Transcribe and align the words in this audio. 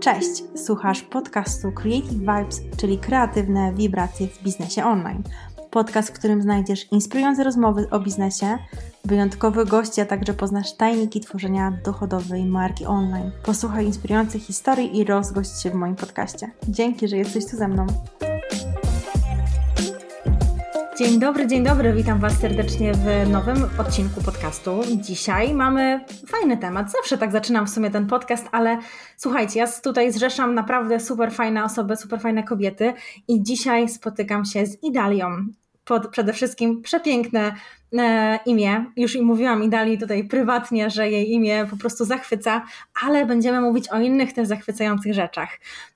Cześć, 0.00 0.44
słuchasz 0.54 1.02
podcastu 1.02 1.72
Creative 1.72 2.12
Vibes, 2.12 2.60
czyli 2.76 2.98
kreatywne 2.98 3.72
wibracje 3.72 4.28
w 4.28 4.42
biznesie 4.42 4.84
online. 4.84 5.22
Podcast, 5.70 6.08
w 6.08 6.12
którym 6.12 6.42
znajdziesz 6.42 6.92
inspirujące 6.92 7.44
rozmowy 7.44 7.90
o 7.90 8.00
biznesie, 8.00 8.58
wyjątkowych 9.04 9.68
gości, 9.68 10.00
a 10.00 10.06
także 10.06 10.34
poznasz 10.34 10.72
tajniki 10.72 11.20
tworzenia 11.20 11.72
dochodowej 11.84 12.44
marki 12.44 12.86
online. 12.86 13.30
Posłuchaj 13.42 13.86
inspirujących 13.86 14.42
historii 14.42 14.98
i 14.98 15.04
rozgość 15.04 15.62
się 15.62 15.70
w 15.70 15.74
moim 15.74 15.96
podcaście. 15.96 16.50
Dzięki, 16.68 17.08
że 17.08 17.16
jesteś 17.16 17.46
tu 17.46 17.56
ze 17.56 17.68
mną. 17.68 17.86
Dzień 20.98 21.18
dobry, 21.20 21.46
dzień 21.46 21.64
dobry, 21.64 21.92
witam 21.92 22.20
Was 22.20 22.32
serdecznie 22.40 22.92
w 22.94 23.28
nowym 23.30 23.56
odcinku 23.78 24.22
podcastu. 24.22 24.80
Dzisiaj 24.96 25.54
mamy 25.54 26.04
fajny 26.26 26.56
temat. 26.56 26.92
Zawsze 26.92 27.18
tak 27.18 27.32
zaczynam 27.32 27.66
w 27.66 27.70
sumie 27.70 27.90
ten 27.90 28.06
podcast, 28.06 28.46
ale 28.52 28.78
słuchajcie, 29.16 29.60
ja 29.60 29.66
tutaj 29.82 30.12
zrzeszam 30.12 30.54
naprawdę 30.54 31.00
super 31.00 31.32
fajne 31.32 31.64
osoby, 31.64 31.96
super 31.96 32.20
fajne 32.20 32.42
kobiety 32.42 32.92
i 33.28 33.42
dzisiaj 33.42 33.88
spotykam 33.88 34.44
się 34.44 34.66
z 34.66 34.82
Idalią. 34.82 35.28
Pod, 35.88 36.08
przede 36.08 36.32
wszystkim 36.32 36.82
przepiękne 36.82 37.54
e, 37.98 38.38
imię. 38.46 38.84
Już 38.96 39.16
i 39.16 39.22
mówiłam 39.22 39.62
Idali 39.62 39.98
tutaj 39.98 40.28
prywatnie, 40.28 40.90
że 40.90 41.10
jej 41.10 41.32
imię 41.32 41.66
po 41.70 41.76
prostu 41.76 42.04
zachwyca, 42.04 42.64
ale 43.04 43.26
będziemy 43.26 43.60
mówić 43.60 43.88
o 43.88 44.00
innych 44.00 44.32
też 44.32 44.48
zachwycających 44.48 45.14
rzeczach. 45.14 45.48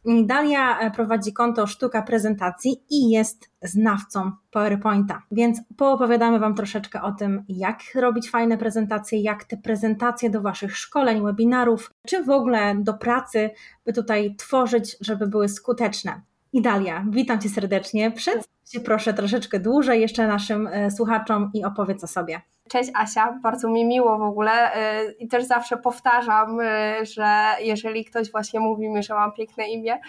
Dalia 0.04 0.80
e, 0.80 0.90
prowadzi 0.90 1.32
konto 1.32 1.66
Sztuka 1.66 2.02
Prezentacji 2.02 2.82
i 2.90 3.10
jest 3.10 3.50
znawcą 3.62 4.32
PowerPointa, 4.50 5.22
więc 5.30 5.60
poopowiadamy 5.76 6.38
Wam 6.38 6.54
troszeczkę 6.54 7.02
o 7.02 7.12
tym, 7.12 7.44
jak 7.48 7.78
robić 7.94 8.30
fajne 8.30 8.58
prezentacje, 8.58 9.22
jak 9.22 9.44
te 9.44 9.56
prezentacje 9.56 10.30
do 10.30 10.40
Waszych 10.40 10.76
szkoleń, 10.76 11.22
webinarów, 11.22 11.90
czy 12.06 12.24
w 12.24 12.30
ogóle 12.30 12.74
do 12.78 12.94
pracy, 12.94 13.50
by 13.86 13.92
tutaj 13.92 14.34
tworzyć, 14.36 14.96
żeby 15.00 15.26
były 15.26 15.48
skuteczne. 15.48 16.20
Idalia, 16.52 17.04
witam 17.10 17.40
Cię 17.40 17.48
serdecznie. 17.48 18.12
Się 18.16 18.32
proszę 18.80 19.14
troszeczkę 19.14 19.60
dłużej 19.60 20.00
jeszcze 20.00 20.26
naszym 20.26 20.66
e, 20.66 20.90
słuchaczom 20.90 21.50
i 21.54 21.64
opowiedz 21.64 22.04
o 22.04 22.06
sobie. 22.06 22.40
Cześć 22.72 22.90
Asia, 22.94 23.38
bardzo 23.42 23.68
mi 23.68 23.84
miło 23.84 24.18
w 24.18 24.22
ogóle 24.22 24.76
y, 24.76 25.12
i 25.12 25.28
też 25.28 25.44
zawsze 25.44 25.76
powtarzam, 25.76 26.60
y, 26.60 27.06
że 27.06 27.26
jeżeli 27.60 28.04
ktoś 28.04 28.30
właśnie 28.30 28.60
mówi 28.60 28.88
mi, 28.88 29.02
że 29.02 29.14
mam 29.14 29.32
piękne 29.32 29.68
imię, 29.68 30.00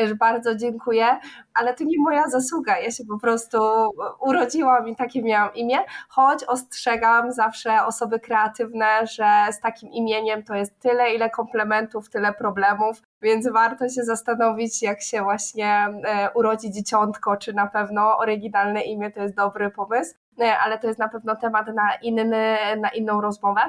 y, 0.00 0.08
że 0.08 0.14
bardzo 0.14 0.54
dziękuję, 0.54 1.06
ale 1.54 1.74
to 1.74 1.84
nie 1.84 1.98
moja 1.98 2.28
zasługa, 2.28 2.78
ja 2.78 2.90
się 2.90 3.04
po 3.04 3.18
prostu 3.18 3.58
urodziłam 4.20 4.88
i 4.88 4.96
takie 4.96 5.22
miałam 5.22 5.54
imię, 5.54 5.78
choć 6.08 6.44
ostrzegam 6.44 7.32
zawsze 7.32 7.84
osoby 7.84 8.20
kreatywne, 8.20 9.06
że 9.06 9.26
z 9.52 9.60
takim 9.60 9.90
imieniem 9.90 10.42
to 10.42 10.54
jest 10.54 10.78
tyle, 10.80 11.14
ile 11.14 11.30
komplementów, 11.30 12.10
tyle 12.10 12.32
problemów, 12.32 13.02
więc 13.22 13.48
warto 13.48 13.88
się 13.88 14.04
zastanowić, 14.04 14.82
jak 14.82 15.02
się 15.02 15.22
właśnie 15.22 15.88
urodzi 16.34 16.70
dzieciątko, 16.70 17.36
czy 17.36 17.52
na 17.52 17.66
pewno 17.66 18.18
oryginalne 18.18 18.82
imię 18.82 19.10
to 19.10 19.20
jest 19.20 19.34
dobry 19.34 19.70
pomysł. 19.70 20.21
E, 20.40 20.58
ale 20.58 20.78
to 20.78 20.86
jest 20.86 20.98
na 20.98 21.08
pewno 21.08 21.36
temat 21.36 21.66
na, 21.74 21.94
inny, 21.94 22.56
na 22.80 22.88
inną 22.88 23.20
rozmowę. 23.20 23.60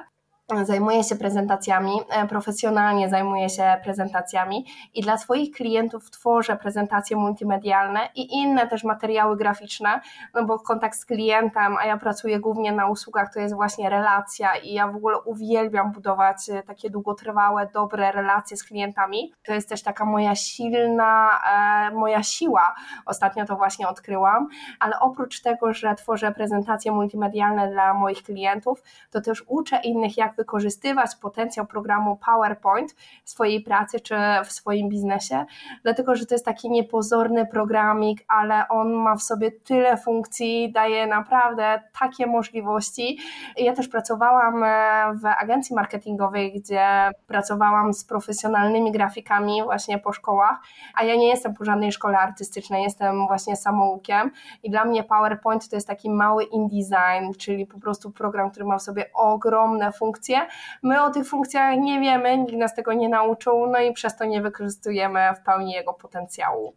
Zajmuję 0.61 1.03
się 1.03 1.15
prezentacjami, 1.15 1.91
e, 2.09 2.27
profesjonalnie 2.27 3.09
zajmuję 3.09 3.49
się 3.49 3.75
prezentacjami 3.83 4.65
i 4.93 5.01
dla 5.01 5.17
swoich 5.17 5.51
klientów 5.51 6.11
tworzę 6.11 6.57
prezentacje 6.57 7.17
multimedialne 7.17 7.99
i 8.15 8.35
inne 8.35 8.67
też 8.67 8.83
materiały 8.83 9.37
graficzne, 9.37 10.01
no 10.33 10.45
bo 10.45 10.59
kontakt 10.59 10.97
z 10.97 11.05
klientem, 11.05 11.77
a 11.77 11.85
ja 11.85 11.97
pracuję 11.97 12.39
głównie 12.39 12.71
na 12.71 12.87
usługach, 12.87 13.33
to 13.33 13.39
jest 13.39 13.55
właśnie 13.55 13.89
relacja 13.89 14.55
i 14.55 14.73
ja 14.73 14.87
w 14.87 14.95
ogóle 14.95 15.19
uwielbiam 15.19 15.91
budować 15.91 16.49
e, 16.49 16.63
takie 16.63 16.89
długotrwałe, 16.89 17.67
dobre 17.73 18.11
relacje 18.11 18.57
z 18.57 18.63
klientami. 18.63 19.33
To 19.45 19.53
jest 19.53 19.69
też 19.69 19.83
taka 19.83 20.05
moja 20.05 20.35
silna, 20.35 21.39
e, 21.53 21.91
moja 21.95 22.23
siła. 22.23 22.75
Ostatnio 23.05 23.45
to 23.45 23.55
właśnie 23.55 23.87
odkryłam, 23.87 24.47
ale 24.79 24.99
oprócz 24.99 25.41
tego, 25.41 25.73
że 25.73 25.95
tworzę 25.95 26.31
prezentacje 26.31 26.91
multimedialne 26.91 27.71
dla 27.71 27.93
moich 27.93 28.23
klientów, 28.23 28.83
to 29.11 29.21
też 29.21 29.43
uczę 29.47 29.81
innych, 29.83 30.17
jak 30.17 30.35
wykorzystywać 30.43 31.15
potencjał 31.15 31.65
programu 31.65 32.19
PowerPoint 32.25 32.95
w 33.23 33.29
swojej 33.29 33.61
pracy 33.61 33.99
czy 33.99 34.15
w 34.45 34.51
swoim 34.51 34.89
biznesie, 34.89 35.45
dlatego 35.83 36.15
że 36.15 36.25
to 36.25 36.35
jest 36.35 36.45
taki 36.45 36.69
niepozorny 36.69 37.45
programik, 37.45 38.25
ale 38.27 38.67
on 38.67 38.93
ma 38.93 39.15
w 39.15 39.23
sobie 39.23 39.51
tyle 39.51 39.97
funkcji, 39.97 40.71
daje 40.71 41.07
naprawdę 41.07 41.81
takie 41.99 42.27
możliwości. 42.27 43.19
Ja 43.57 43.73
też 43.73 43.87
pracowałam 43.87 44.63
e, 44.63 44.67
w 45.15 45.25
agencji 45.25 45.75
marketingowej, 45.75 46.53
gdzie 46.53 47.11
pracowałam 47.27 47.93
z 47.93 48.05
profesjonalnymi 48.05 48.91
grafikami 48.91 49.63
właśnie 49.63 49.99
po 49.99 50.13
szkołach, 50.13 50.57
a 50.95 51.03
ja 51.03 51.15
nie 51.15 51.27
jestem 51.27 51.53
po 51.53 51.65
żadnej 51.65 51.91
szkole 51.91 52.17
artystycznej, 52.17 52.83
jestem 52.83 53.27
właśnie 53.27 53.55
samoukiem 53.55 54.31
i 54.63 54.69
dla 54.69 54.85
mnie 54.85 55.03
PowerPoint 55.03 55.69
to 55.69 55.75
jest 55.75 55.87
taki 55.87 56.09
mały 56.09 56.43
InDesign, 56.43 57.33
czyli 57.39 57.65
po 57.65 57.79
prostu 57.79 58.11
program, 58.11 58.51
który 58.51 58.65
ma 58.65 58.77
w 58.77 58.81
sobie 58.81 59.05
ogromne 59.13 59.91
funkcje 59.91 60.22
funkcje. 60.23 60.47
My 60.83 61.03
o 61.03 61.09
tych 61.09 61.27
funkcjach 61.27 61.77
nie 61.77 61.99
wiemy, 61.99 62.37
nikt 62.37 62.57
nas 62.57 62.75
tego 62.75 62.93
nie 62.93 63.09
nauczył, 63.09 63.67
no 63.67 63.79
i 63.79 63.93
przez 63.93 64.17
to 64.17 64.25
nie 64.25 64.41
wykorzystujemy 64.41 65.19
w 65.41 65.45
pełni 65.45 65.71
jego 65.71 65.93
potencjału. 65.93 66.73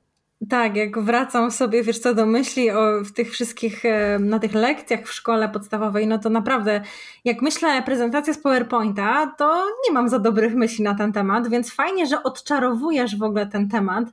Tak, 0.51 0.77
jak 0.77 0.99
wracam 0.99 1.51
sobie, 1.51 1.83
wiesz 1.83 1.99
co, 1.99 2.15
do 2.15 2.27
myśli 2.27 2.71
o 2.71 3.05
w 3.05 3.13
tych 3.13 3.31
wszystkich, 3.31 3.85
e, 3.85 4.19
na 4.19 4.39
tych 4.39 4.55
lekcjach 4.55 5.07
w 5.07 5.13
szkole 5.13 5.49
podstawowej, 5.49 6.07
no 6.07 6.19
to 6.19 6.31
naprawdę, 6.31 6.81
jak 7.25 7.43
myślę 7.43 7.83
prezentacja 7.83 8.35
z 8.35 8.39
PowerPointa, 8.39 9.35
to 9.39 9.67
nie 9.89 9.95
mam 9.95 10.09
za 10.09 10.19
dobrych 10.19 10.55
myśli 10.55 10.85
na 10.85 10.95
ten 10.95 11.13
temat, 11.13 11.49
więc 11.49 11.75
fajnie, 11.75 12.07
że 12.07 12.23
odczarowujesz 12.23 13.19
w 13.19 13.23
ogóle 13.23 13.47
ten 13.47 13.69
temat, 13.69 14.05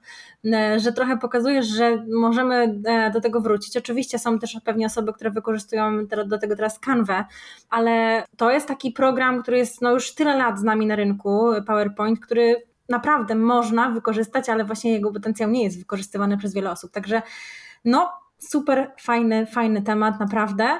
e, 0.45 0.79
że 0.79 0.93
trochę 0.93 1.17
pokazujesz, 1.17 1.65
że 1.65 2.05
możemy 2.11 2.81
e, 2.85 3.11
do 3.11 3.21
tego 3.21 3.41
wrócić. 3.41 3.77
Oczywiście 3.77 4.19
są 4.19 4.39
też 4.39 4.57
pewnie 4.65 4.85
osoby, 4.85 5.13
które 5.13 5.31
wykorzystują 5.31 6.05
do 6.25 6.37
tego 6.37 6.55
teraz 6.55 6.79
Canva, 6.79 7.25
ale 7.69 8.25
to 8.37 8.51
jest 8.51 8.67
taki 8.67 8.91
program, 8.91 9.41
który 9.41 9.57
jest 9.57 9.81
no 9.81 9.91
już 9.91 10.15
tyle 10.15 10.37
lat 10.37 10.59
z 10.59 10.63
nami 10.63 10.85
na 10.85 10.95
rynku, 10.95 11.51
PowerPoint, 11.67 12.19
który 12.19 12.72
naprawdę 12.89 13.35
można 13.35 13.89
wykorzystać, 13.89 14.49
ale 14.49 14.65
właśnie 14.65 14.91
jego 14.91 15.11
potencjał 15.11 15.49
nie 15.49 15.63
jest 15.63 15.79
wykorzystywany 15.79 16.37
przez 16.37 16.53
wiele 16.53 16.71
osób. 16.71 16.91
Także 16.91 17.21
no, 17.85 18.11
super 18.37 18.91
fajny, 18.99 19.45
fajny 19.45 19.81
temat, 19.81 20.19
naprawdę. 20.19 20.79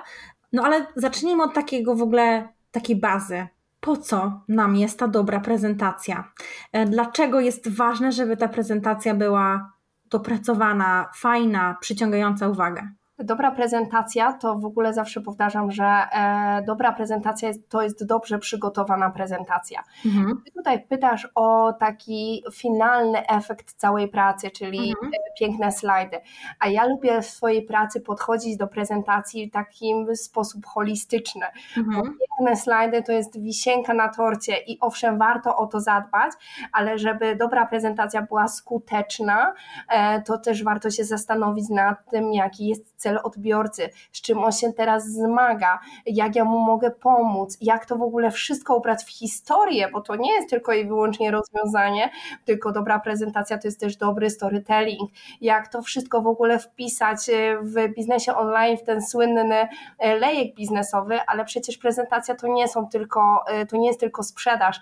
No 0.53 0.63
ale 0.63 0.87
zacznijmy 0.95 1.43
od 1.43 1.53
takiego 1.53 1.95
w 1.95 2.01
ogóle, 2.01 2.47
takiej 2.71 2.95
bazy. 2.95 3.47
Po 3.79 3.97
co 3.97 4.41
nam 4.47 4.75
jest 4.75 4.99
ta 4.99 5.07
dobra 5.07 5.39
prezentacja? 5.39 6.31
E, 6.71 6.85
dlaczego 6.85 7.39
jest 7.39 7.69
ważne, 7.75 8.11
żeby 8.11 8.37
ta 8.37 8.47
prezentacja 8.47 9.13
była 9.13 9.73
dopracowana, 10.09 11.09
fajna, 11.15 11.77
przyciągająca 11.81 12.49
uwagę? 12.49 12.87
Dobra 13.23 13.51
prezentacja 13.51 14.33
to 14.33 14.55
w 14.55 14.65
ogóle 14.65 14.93
zawsze 14.93 15.21
powtarzam, 15.21 15.71
że 15.71 15.85
e, 15.85 16.63
dobra 16.67 16.91
prezentacja 16.91 17.47
jest, 17.47 17.69
to 17.69 17.81
jest 17.81 18.05
dobrze 18.05 18.39
przygotowana 18.39 19.09
prezentacja. 19.09 19.83
Mhm. 20.05 20.41
Ty 20.45 20.51
tutaj 20.51 20.87
pytasz 20.87 21.27
o 21.35 21.73
taki 21.73 22.43
finalny 22.53 23.27
efekt 23.27 23.73
całej 23.73 24.07
pracy, 24.07 24.51
czyli 24.51 24.89
mhm. 24.89 25.11
Piękne 25.39 25.71
slajdy. 25.71 26.17
A 26.59 26.67
ja 26.67 26.85
lubię 26.85 27.21
w 27.21 27.25
swojej 27.25 27.61
pracy 27.61 28.01
podchodzić 28.01 28.57
do 28.57 28.67
prezentacji 28.67 29.49
w 29.49 29.51
takim 29.51 30.15
sposób 30.15 30.65
holistyczny. 30.65 31.45
Mhm. 31.77 31.97
Bo 31.97 32.03
piękne 32.03 32.55
slajdy 32.55 33.03
to 33.03 33.11
jest 33.11 33.41
wisienka 33.41 33.93
na 33.93 34.09
torcie 34.09 34.57
i 34.67 34.77
owszem, 34.81 35.17
warto 35.17 35.57
o 35.57 35.67
to 35.67 35.79
zadbać, 35.79 36.31
ale 36.71 36.97
żeby 36.97 37.35
dobra 37.35 37.65
prezentacja 37.65 38.21
była 38.21 38.47
skuteczna, 38.47 39.53
e, 39.89 40.21
to 40.21 40.37
też 40.37 40.63
warto 40.63 40.89
się 40.89 41.03
zastanowić 41.03 41.69
nad 41.69 42.09
tym, 42.11 42.33
jaki 42.33 42.67
jest 42.67 42.93
cel 42.95 43.12
odbiorcy, 43.21 43.89
z 44.11 44.21
czym 44.21 44.43
on 44.43 44.51
się 44.51 44.73
teraz 44.73 45.05
zmaga, 45.05 45.79
jak 46.05 46.35
ja 46.35 46.45
mu 46.45 46.59
mogę 46.59 46.91
pomóc, 46.91 47.57
jak 47.61 47.85
to 47.85 47.95
w 47.95 48.01
ogóle 48.01 48.31
wszystko 48.31 48.75
ubrać 48.75 49.03
w 49.03 49.09
historię, 49.09 49.89
bo 49.93 50.01
to 50.01 50.15
nie 50.15 50.33
jest 50.33 50.49
tylko 50.49 50.73
i 50.73 50.87
wyłącznie 50.87 51.31
rozwiązanie, 51.31 52.09
tylko 52.45 52.71
dobra 52.71 52.99
prezentacja 52.99 53.57
to 53.57 53.67
jest 53.67 53.79
też 53.79 53.95
dobry 53.95 54.29
storytelling, 54.29 55.11
jak 55.41 55.67
to 55.67 55.81
wszystko 55.81 56.21
w 56.21 56.27
ogóle 56.27 56.59
wpisać 56.59 57.29
e, 57.29 57.57
w 57.61 57.95
biznesie 57.95 58.35
online, 58.35 58.77
w 58.77 58.83
ten 58.83 59.01
słynny 59.01 59.67
e, 59.99 60.15
lejek 60.15 60.55
biznesowy, 60.55 61.19
ale 61.27 61.45
przecież 61.45 61.77
prezentacja 61.77 62.35
to 62.35 62.47
nie 62.47 62.67
są 62.67 62.87
tylko, 62.87 63.43
e, 63.47 63.65
to 63.65 63.77
nie 63.77 63.87
jest 63.87 63.99
tylko 63.99 64.23
sprzedaż, 64.23 64.79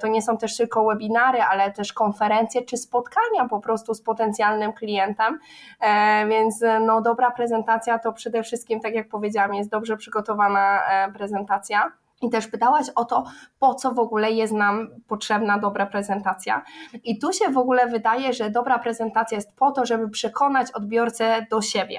to 0.00 0.06
nie 0.06 0.22
są 0.22 0.38
też 0.38 0.56
tylko 0.56 0.84
webinary, 0.84 1.42
ale 1.42 1.72
też 1.72 1.92
konferencje 1.92 2.62
czy 2.62 2.76
spotkania 2.76 3.48
po 3.50 3.60
prostu 3.60 3.94
z 3.94 4.02
potencjalnym 4.02 4.72
klientem, 4.72 5.38
więc 6.28 6.64
no 6.80 7.00
dobra 7.00 7.30
prezentacja 7.30 7.55
prezentacja 7.56 7.98
to 7.98 8.12
przede 8.12 8.42
wszystkim, 8.42 8.80
tak 8.80 8.94
jak 8.94 9.08
powiedziałam, 9.08 9.54
jest 9.54 9.70
dobrze 9.70 9.96
przygotowana 9.96 10.82
e, 10.88 11.12
prezentacja. 11.12 11.92
I 12.22 12.30
też 12.30 12.48
pytałaś 12.48 12.86
o 12.94 13.04
to, 13.04 13.24
po 13.58 13.74
co 13.74 13.92
w 13.92 13.98
ogóle 13.98 14.32
jest 14.32 14.52
nam 14.52 14.88
potrzebna 15.08 15.58
dobra 15.58 15.86
prezentacja. 15.86 16.62
I 17.04 17.18
tu 17.18 17.32
się 17.32 17.48
w 17.48 17.58
ogóle 17.58 17.86
wydaje, 17.86 18.32
że 18.32 18.50
dobra 18.50 18.78
prezentacja 18.78 19.36
jest 19.36 19.56
po 19.56 19.70
to, 19.70 19.86
żeby 19.86 20.08
przekonać 20.08 20.72
odbiorcę 20.72 21.46
do 21.50 21.62
siebie. 21.62 21.98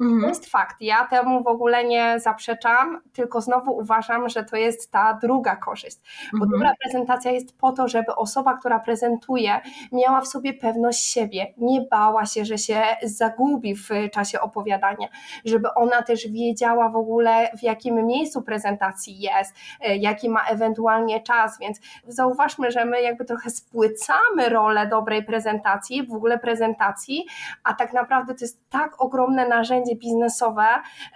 Mhm. 0.00 0.20
To 0.20 0.28
jest 0.28 0.50
fakt. 0.50 0.76
Ja 0.80 1.06
temu 1.06 1.42
w 1.42 1.46
ogóle 1.46 1.84
nie 1.84 2.20
zaprzeczam, 2.20 3.00
tylko 3.12 3.40
znowu 3.40 3.76
uważam, 3.76 4.28
że 4.28 4.44
to 4.44 4.56
jest 4.56 4.90
ta 4.90 5.18
druga 5.22 5.56
korzyść. 5.56 5.96
Bo 6.32 6.44
mhm. 6.44 6.50
dobra 6.50 6.74
prezentacja 6.82 7.30
jest 7.30 7.58
po 7.58 7.72
to, 7.72 7.88
żeby 7.88 8.14
osoba, 8.16 8.56
która 8.56 8.78
prezentuje, 8.78 9.60
miała 9.92 10.20
w 10.20 10.28
sobie 10.28 10.54
pewność 10.54 11.04
siebie, 11.04 11.54
nie 11.58 11.80
bała 11.80 12.26
się, 12.26 12.44
że 12.44 12.58
się 12.58 12.82
zagubi 13.02 13.76
w 13.76 13.88
czasie 14.12 14.40
opowiadania, 14.40 15.08
żeby 15.44 15.74
ona 15.74 16.02
też 16.02 16.28
wiedziała 16.28 16.88
w 16.88 16.96
ogóle, 16.96 17.50
w 17.58 17.62
jakim 17.62 18.06
miejscu 18.06 18.42
prezentacji 18.42 19.20
jest 19.20 19.51
E, 19.80 19.96
jaki 19.96 20.28
ma 20.28 20.44
ewentualnie 20.44 21.20
czas, 21.20 21.58
więc 21.58 21.80
zauważmy, 22.06 22.70
że 22.70 22.84
my 22.84 23.02
jakby 23.02 23.24
trochę 23.24 23.50
spłycamy 23.50 24.48
rolę 24.48 24.86
dobrej 24.86 25.24
prezentacji, 25.24 26.06
w 26.06 26.14
ogóle 26.14 26.38
prezentacji, 26.38 27.26
a 27.64 27.74
tak 27.74 27.92
naprawdę 27.92 28.34
to 28.34 28.44
jest 28.44 28.70
tak 28.70 29.00
ogromne 29.00 29.48
narzędzie 29.48 29.96
biznesowe. 29.96 30.66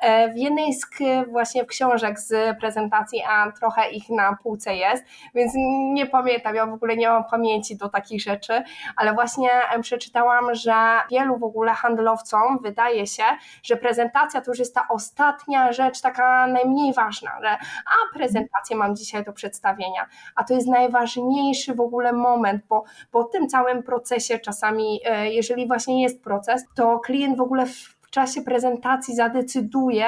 E, 0.00 0.32
w 0.32 0.36
jednej 0.36 0.74
z 0.74 0.86
właśnie 1.30 1.66
książek 1.66 2.20
z 2.20 2.58
prezentacji, 2.60 3.22
a 3.28 3.52
trochę 3.52 3.90
ich 3.90 4.10
na 4.10 4.36
półce 4.42 4.74
jest, 4.74 5.04
więc 5.34 5.52
nie 5.92 6.06
pamiętam, 6.06 6.54
ja 6.54 6.66
w 6.66 6.72
ogóle 6.72 6.96
nie 6.96 7.08
mam 7.08 7.24
pamięci 7.24 7.76
do 7.76 7.88
takich 7.88 8.22
rzeczy, 8.22 8.62
ale 8.96 9.14
właśnie 9.14 9.50
przeczytałam, 9.82 10.54
że 10.54 10.74
wielu 11.10 11.38
w 11.38 11.44
ogóle 11.44 11.72
handlowcom 11.72 12.58
wydaje 12.62 13.06
się, 13.06 13.22
że 13.62 13.76
prezentacja 13.76 14.40
to 14.40 14.50
już 14.50 14.58
jest 14.58 14.74
ta 14.74 14.86
ostatnia 14.88 15.72
rzecz, 15.72 16.00
taka 16.00 16.46
najmniej 16.46 16.94
ważna, 16.94 17.30
że 17.42 17.48
a 17.86 18.14
prezentację 18.26 18.76
mam 18.76 18.96
dzisiaj 18.96 19.24
do 19.24 19.32
przedstawienia, 19.32 20.06
a 20.34 20.44
to 20.44 20.54
jest 20.54 20.66
najważniejszy 20.66 21.74
w 21.74 21.80
ogóle 21.80 22.12
moment, 22.12 22.62
bo 22.68 22.84
po 23.10 23.24
tym 23.24 23.48
całym 23.48 23.82
procesie 23.82 24.38
czasami, 24.38 25.00
e, 25.04 25.30
jeżeli 25.30 25.66
właśnie 25.66 26.02
jest 26.02 26.22
proces, 26.22 26.64
to 26.74 26.98
klient 26.98 27.36
w 27.36 27.40
ogóle 27.40 27.66
w 27.66 27.96
w 28.06 28.10
czasie 28.10 28.42
prezentacji 28.42 29.14
zadecyduje, 29.14 30.06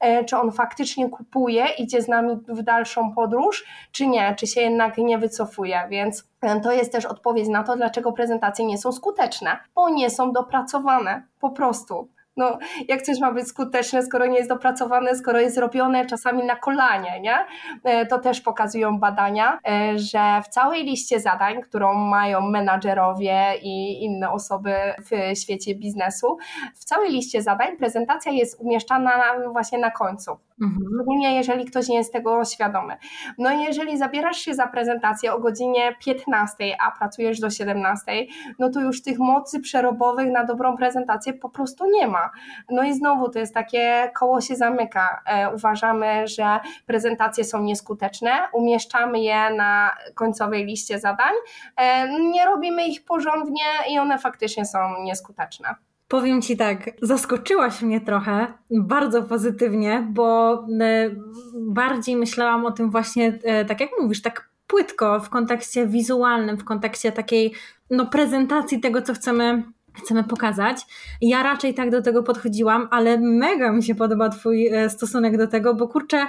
e, 0.00 0.24
czy 0.24 0.36
on 0.36 0.52
faktycznie 0.52 1.08
kupuje, 1.08 1.66
idzie 1.78 2.02
z 2.02 2.08
nami 2.08 2.36
w 2.48 2.62
dalszą 2.62 3.14
podróż, 3.14 3.64
czy 3.92 4.06
nie, 4.06 4.34
czy 4.38 4.46
się 4.46 4.60
jednak 4.60 4.98
nie 4.98 5.18
wycofuje. 5.18 5.82
Więc 5.90 6.28
e, 6.40 6.60
to 6.60 6.72
jest 6.72 6.92
też 6.92 7.04
odpowiedź 7.04 7.48
na 7.48 7.62
to, 7.62 7.76
dlaczego 7.76 8.12
prezentacje 8.12 8.66
nie 8.66 8.78
są 8.78 8.92
skuteczne, 8.92 9.56
bo 9.74 9.88
nie 9.88 10.10
są 10.10 10.32
dopracowane 10.32 11.22
po 11.40 11.50
prostu. 11.50 12.08
No, 12.38 12.58
jak 12.88 13.02
coś 13.02 13.20
ma 13.20 13.32
być 13.32 13.48
skuteczne, 13.48 14.02
skoro 14.02 14.26
nie 14.26 14.36
jest 14.36 14.48
dopracowane, 14.48 15.16
skoro 15.16 15.40
jest 15.40 15.58
robione 15.58 16.06
czasami 16.06 16.44
na 16.44 16.56
kolanie, 16.56 17.20
nie? 17.20 17.36
E, 17.84 18.06
to 18.06 18.18
też 18.18 18.40
pokazują 18.40 18.98
badania, 18.98 19.58
e, 19.68 19.98
że 19.98 20.42
w 20.44 20.48
całej 20.48 20.84
liście 20.84 21.20
zadań, 21.20 21.60
którą 21.62 21.94
mają 21.94 22.40
menadżerowie 22.40 23.54
i 23.62 24.04
inne 24.04 24.30
osoby 24.30 24.74
w 25.10 25.38
świecie 25.38 25.74
biznesu, 25.74 26.38
w 26.74 26.84
całej 26.84 27.10
liście 27.10 27.42
zadań 27.42 27.76
prezentacja 27.76 28.32
jest 28.32 28.60
umieszczana 28.60 29.12
właśnie 29.52 29.78
na 29.78 29.90
końcu. 29.90 30.47
Mhm. 30.62 30.80
Szczególnie 30.94 31.36
jeżeli 31.36 31.64
ktoś 31.64 31.88
nie 31.88 31.96
jest 31.96 32.12
tego 32.12 32.44
świadomy. 32.44 32.96
No 33.38 33.52
i 33.52 33.62
jeżeli 33.62 33.98
zabierasz 33.98 34.36
się 34.36 34.54
za 34.54 34.66
prezentację 34.66 35.32
o 35.32 35.38
godzinie 35.38 35.96
15, 36.04 36.76
a 36.80 36.90
pracujesz 36.90 37.40
do 37.40 37.50
17, 37.50 38.26
no 38.58 38.70
to 38.70 38.80
już 38.80 39.02
tych 39.02 39.18
mocy 39.18 39.60
przerobowych 39.60 40.30
na 40.30 40.44
dobrą 40.44 40.76
prezentację 40.76 41.32
po 41.32 41.48
prostu 41.48 41.90
nie 41.90 42.08
ma. 42.08 42.30
No 42.70 42.82
i 42.82 42.94
znowu 42.94 43.28
to 43.28 43.38
jest 43.38 43.54
takie 43.54 44.10
koło 44.14 44.40
się 44.40 44.56
zamyka. 44.56 45.22
E, 45.26 45.54
uważamy, 45.54 46.28
że 46.28 46.60
prezentacje 46.86 47.44
są 47.44 47.62
nieskuteczne, 47.62 48.30
umieszczamy 48.52 49.20
je 49.20 49.50
na 49.50 49.90
końcowej 50.14 50.64
liście 50.64 50.98
zadań, 50.98 51.32
e, 51.76 52.08
nie 52.20 52.44
robimy 52.44 52.84
ich 52.84 53.04
porządnie 53.04 53.64
i 53.90 53.98
one 53.98 54.18
faktycznie 54.18 54.64
są 54.64 54.78
nieskuteczne. 55.02 55.87
Powiem 56.08 56.42
Ci 56.42 56.56
tak, 56.56 56.90
zaskoczyłaś 57.02 57.82
mnie 57.82 58.00
trochę, 58.00 58.46
bardzo 58.70 59.22
pozytywnie, 59.22 60.06
bo 60.10 60.52
e, 60.80 61.10
bardziej 61.54 62.16
myślałam 62.16 62.66
o 62.66 62.72
tym 62.72 62.90
właśnie, 62.90 63.38
tak 63.68 63.80
jak 63.80 63.90
mówisz, 64.00 64.22
tak 64.22 64.48
płytko 64.66 65.20
w 65.20 65.28
kontekście 65.28 65.86
wizualnym, 65.86 66.58
w 66.58 66.64
kontekście 66.64 67.12
takiej 67.12 67.52
no, 67.90 68.06
prezentacji 68.06 68.80
tego, 68.80 69.02
co 69.02 69.14
chcemy 69.14 69.62
chcemy 70.02 70.24
pokazać. 70.24 70.76
Ja 71.20 71.42
raczej 71.42 71.74
tak 71.74 71.90
do 71.90 72.02
tego 72.02 72.22
podchodziłam, 72.22 72.88
ale 72.90 73.18
mega 73.20 73.72
mi 73.72 73.82
się 73.82 73.94
podoba 73.94 74.28
Twój 74.28 74.66
e, 74.68 74.90
stosunek 74.90 75.36
do 75.36 75.46
tego, 75.46 75.74
bo 75.74 75.88
kurczę, 75.88 76.26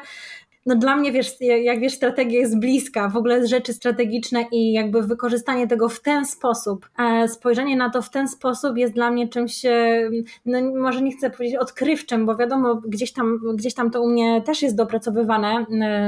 no 0.70 0.76
dla 0.76 0.96
mnie, 0.96 1.12
wiesz, 1.12 1.36
jak 1.40 1.80
wiesz, 1.80 1.94
strategia 1.94 2.40
jest 2.40 2.60
bliska, 2.60 3.10
w 3.10 3.18
ogóle 3.18 3.48
rzeczy 3.48 3.74
strategiczne 3.74 4.46
i 4.52 4.74
jakby 4.74 5.02
wykorzystanie 5.02 5.68
tego 5.68 5.90
w 5.90 6.02
ten 6.02 6.26
sposób, 6.26 6.90
e, 7.00 7.28
spojrzenie 7.28 7.78
na 7.78 7.90
to 7.90 8.02
w 8.02 8.10
ten 8.10 8.28
sposób 8.28 8.78
jest 8.78 8.94
dla 8.94 9.12
mnie 9.12 9.28
czymś, 9.28 9.66
e, 9.66 10.10
no 10.46 10.60
może 10.76 11.02
nie 11.02 11.12
chcę 11.12 11.30
powiedzieć 11.30 11.58
odkrywczym, 11.58 12.26
bo 12.26 12.36
wiadomo, 12.36 12.76
gdzieś 12.76 13.14
tam, 13.14 13.40
gdzieś 13.56 13.74
tam 13.74 13.92
to 13.92 14.02
u 14.02 14.10
mnie 14.10 14.42
też 14.42 14.62
jest 14.62 14.76
dopracowywane 14.76 15.66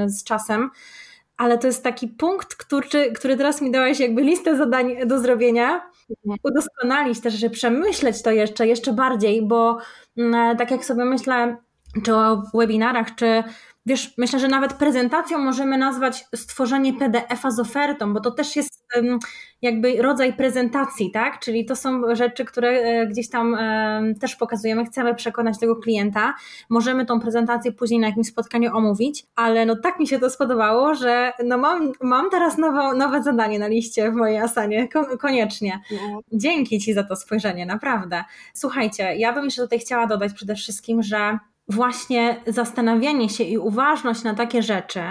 z 0.07 0.23
czasem, 0.23 0.69
ale 1.37 1.57
to 1.57 1.67
jest 1.67 1.83
taki 1.83 2.07
punkt, 2.07 2.55
który, 2.55 3.11
który 3.11 3.37
teraz 3.37 3.61
mi 3.61 3.71
dałeś 3.71 3.99
jakby 3.99 4.21
listę 4.21 4.57
zadań 4.57 5.07
do 5.07 5.19
zrobienia, 5.19 5.81
udoskonalić 6.43 7.19
też, 7.21 7.33
że 7.33 7.49
przemyśleć 7.49 8.21
to 8.21 8.31
jeszcze, 8.31 8.67
jeszcze 8.67 8.93
bardziej, 8.93 9.41
bo 9.47 9.77
mm, 10.17 10.57
tak 10.57 10.71
jak 10.71 10.85
sobie 10.85 11.05
myślę, 11.05 11.57
czy 12.03 12.15
o 12.15 12.43
webinarach, 12.53 13.15
czy 13.15 13.43
Wiesz, 13.85 14.13
myślę, 14.17 14.39
że 14.39 14.47
nawet 14.47 14.73
prezentacją 14.73 15.37
możemy 15.37 15.77
nazwać 15.77 16.25
stworzenie 16.35 16.93
PDF-a 16.93 17.51
z 17.51 17.59
ofertą, 17.59 18.13
bo 18.13 18.19
to 18.19 18.31
też 18.31 18.55
jest 18.55 18.87
jakby 19.61 20.01
rodzaj 20.01 20.33
prezentacji, 20.33 21.11
tak? 21.11 21.39
Czyli 21.39 21.65
to 21.65 21.75
są 21.75 22.15
rzeczy, 22.15 22.45
które 22.45 22.69
e, 22.69 23.07
gdzieś 23.07 23.29
tam 23.29 23.57
też 24.19 24.35
pokazujemy, 24.35 24.85
chcemy 24.85 25.15
przekonać 25.15 25.59
tego 25.59 25.75
klienta. 25.75 26.33
Możemy 26.69 27.05
tą 27.05 27.19
prezentację 27.19 27.71
później 27.71 27.99
na 27.99 28.07
jakimś 28.07 28.27
spotkaniu 28.27 28.75
omówić, 28.75 29.25
ale 29.35 29.65
no 29.65 29.75
tak 29.75 29.99
mi 29.99 30.07
się 30.07 30.19
to 30.19 30.29
spodobało, 30.29 30.95
że 30.95 31.33
no 31.45 31.57
mam, 31.57 31.91
mam 32.01 32.29
teraz 32.29 32.57
nowe, 32.57 32.97
nowe 32.97 33.23
zadanie 33.23 33.59
na 33.59 33.67
liście 33.67 34.11
w 34.11 34.15
mojej 34.15 34.37
asanie, 34.37 34.87
koniecznie. 35.19 35.79
No. 35.91 36.19
Dzięki 36.33 36.79
Ci 36.79 36.93
za 36.93 37.03
to 37.03 37.15
spojrzenie, 37.15 37.65
naprawdę. 37.65 38.23
Słuchajcie, 38.53 39.15
ja 39.15 39.33
bym 39.33 39.45
jeszcze 39.45 39.61
tutaj 39.61 39.79
chciała 39.79 40.07
dodać 40.07 40.33
przede 40.33 40.55
wszystkim, 40.55 41.03
że 41.03 41.39
właśnie 41.67 42.41
zastanawianie 42.47 43.29
się 43.29 43.43
i 43.43 43.57
uważność 43.57 44.23
na 44.23 44.33
takie 44.33 44.63
rzeczy, 44.63 45.01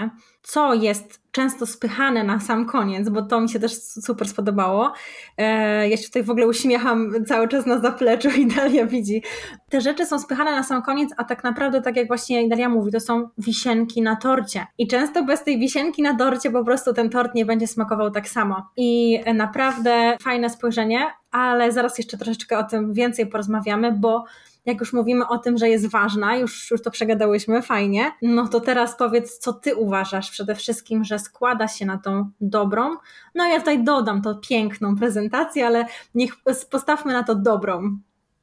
co 0.43 0.73
jest 0.73 1.21
często 1.31 1.65
spychane 1.65 2.23
na 2.23 2.39
sam 2.39 2.65
koniec, 2.65 3.09
bo 3.09 3.21
to 3.21 3.41
mi 3.41 3.49
się 3.49 3.59
też 3.59 3.73
super 3.83 4.27
spodobało. 4.27 4.93
E, 5.37 5.89
ja 5.89 5.97
się 5.97 6.03
tutaj 6.03 6.23
w 6.23 6.29
ogóle 6.29 6.47
uśmiecham 6.47 7.13
cały 7.27 7.47
czas 7.47 7.65
na 7.65 7.79
zapleczu 7.79 8.29
i 8.29 8.47
Dalia 8.47 8.85
widzi. 8.85 9.23
Te 9.69 9.81
rzeczy 9.81 10.05
są 10.05 10.19
spychane 10.19 10.51
na 10.51 10.63
sam 10.63 10.81
koniec, 10.81 11.09
a 11.17 11.23
tak 11.23 11.43
naprawdę, 11.43 11.81
tak 11.81 11.95
jak 11.95 12.07
właśnie 12.07 12.49
Dalia 12.49 12.69
mówi, 12.69 12.91
to 12.91 12.99
są 12.99 13.29
wisienki 13.37 14.01
na 14.01 14.15
torcie. 14.15 14.65
I 14.77 14.87
często 14.87 15.23
bez 15.23 15.43
tej 15.43 15.59
wisienki 15.59 16.01
na 16.01 16.17
torcie 16.17 16.51
po 16.51 16.65
prostu 16.65 16.93
ten 16.93 17.09
tort 17.09 17.35
nie 17.35 17.45
będzie 17.45 17.67
smakował 17.67 18.11
tak 18.11 18.29
samo. 18.29 18.67
I 18.77 19.19
naprawdę 19.33 20.17
fajne 20.21 20.49
spojrzenie, 20.49 21.11
ale 21.31 21.71
zaraz 21.71 21.97
jeszcze 21.97 22.17
troszeczkę 22.17 22.57
o 22.57 22.63
tym 22.63 22.93
więcej 22.93 23.27
porozmawiamy, 23.27 23.91
bo 23.91 24.25
jak 24.65 24.79
już 24.79 24.93
mówimy 24.93 25.27
o 25.27 25.37
tym, 25.37 25.57
że 25.57 25.69
jest 25.69 25.87
ważna, 25.87 26.35
już, 26.35 26.71
już 26.71 26.81
to 26.81 26.91
przegadałyśmy, 26.91 27.61
fajnie, 27.61 28.11
no 28.21 28.47
to 28.47 28.59
teraz 28.59 28.95
powiedz, 28.95 29.37
co 29.37 29.53
ty 29.53 29.75
uważasz 29.75 30.31
przede 30.31 30.55
wszystkim, 30.55 31.03
że 31.03 31.19
składa 31.19 31.67
się 31.67 31.85
na 31.85 31.97
tą 31.97 32.29
dobrą, 32.41 32.95
no 33.35 33.45
ja 33.45 33.59
tutaj 33.59 33.83
dodam 33.83 34.21
to 34.21 34.35
piękną 34.35 34.95
prezentację, 34.95 35.67
ale 35.67 35.85
niech 36.15 36.33
postawmy 36.71 37.13
na 37.13 37.23
to 37.23 37.35
dobrą. 37.35 37.97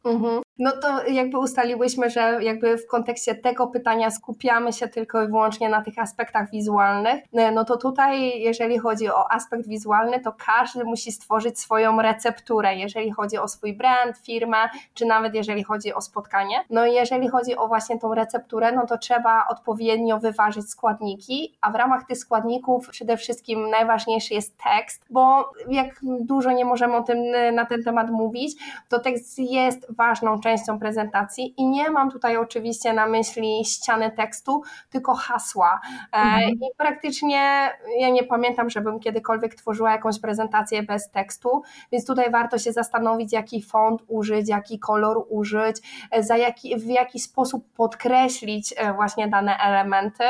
Mhm. 0.04 0.42
No 0.58 0.72
to 0.72 1.06
jakby 1.06 1.38
ustaliłyśmy, 1.38 2.10
że 2.10 2.38
jakby 2.42 2.78
w 2.78 2.86
kontekście 2.86 3.34
tego 3.34 3.66
pytania 3.66 4.10
skupiamy 4.10 4.72
się 4.72 4.88
tylko 4.88 5.22
i 5.22 5.26
wyłącznie 5.26 5.68
na 5.68 5.82
tych 5.82 5.98
aspektach 5.98 6.50
wizualnych. 6.50 7.24
No 7.52 7.64
to 7.64 7.76
tutaj, 7.76 8.40
jeżeli 8.40 8.78
chodzi 8.78 9.08
o 9.08 9.32
aspekt 9.32 9.68
wizualny, 9.68 10.20
to 10.20 10.32
każdy 10.46 10.84
musi 10.84 11.12
stworzyć 11.12 11.60
swoją 11.60 12.02
recepturę, 12.02 12.74
jeżeli 12.74 13.12
chodzi 13.12 13.38
o 13.38 13.48
swój 13.48 13.72
brand, 13.72 14.18
firmę, 14.18 14.56
czy 14.94 15.06
nawet 15.06 15.34
jeżeli 15.34 15.64
chodzi 15.64 15.94
o 15.94 16.00
spotkanie. 16.00 16.64
No 16.70 16.86
i 16.86 16.94
jeżeli 16.94 17.28
chodzi 17.28 17.56
o 17.56 17.68
właśnie 17.68 17.98
tą 17.98 18.14
recepturę, 18.14 18.72
no 18.72 18.86
to 18.86 18.98
trzeba 18.98 19.44
odpowiednio 19.50 20.18
wyważyć 20.18 20.70
składniki, 20.70 21.56
a 21.60 21.70
w 21.70 21.74
ramach 21.74 22.06
tych 22.06 22.18
składników 22.18 22.88
przede 22.88 23.16
wszystkim 23.16 23.70
najważniejszy 23.70 24.34
jest 24.34 24.56
tekst, 24.74 25.04
bo 25.10 25.50
jak 25.68 26.00
dużo 26.20 26.52
nie 26.52 26.64
możemy 26.64 26.96
o 26.96 27.02
tym 27.02 27.18
na 27.52 27.66
ten 27.66 27.82
temat 27.82 28.10
mówić, 28.10 28.62
to 28.88 28.98
tekst 28.98 29.38
jest 29.38 29.87
ważną 29.88 30.40
częścią 30.40 30.78
prezentacji 30.78 31.54
i 31.56 31.66
nie 31.66 31.90
mam 31.90 32.10
tutaj 32.10 32.36
oczywiście 32.36 32.92
na 32.92 33.06
myśli 33.06 33.64
ściany 33.64 34.10
tekstu, 34.10 34.62
tylko 34.90 35.14
hasła. 35.14 35.80
E, 36.12 36.16
mhm. 36.16 36.50
I 36.50 36.66
praktycznie 36.76 37.70
ja 37.98 38.10
nie 38.10 38.24
pamiętam, 38.24 38.70
żebym 38.70 39.00
kiedykolwiek 39.00 39.54
tworzyła 39.54 39.92
jakąś 39.92 40.20
prezentację 40.20 40.82
bez 40.82 41.10
tekstu, 41.10 41.62
więc 41.92 42.06
tutaj 42.06 42.30
warto 42.30 42.58
się 42.58 42.72
zastanowić, 42.72 43.32
jaki 43.32 43.62
font 43.62 44.02
użyć, 44.08 44.48
jaki 44.48 44.78
kolor 44.78 45.26
użyć, 45.28 45.76
e, 46.10 46.22
za 46.22 46.36
jaki, 46.36 46.78
w 46.78 46.86
jaki 46.86 47.20
sposób 47.20 47.72
podkreślić 47.76 48.74
właśnie 48.96 49.28
dane 49.28 49.56
elementy. 49.56 50.24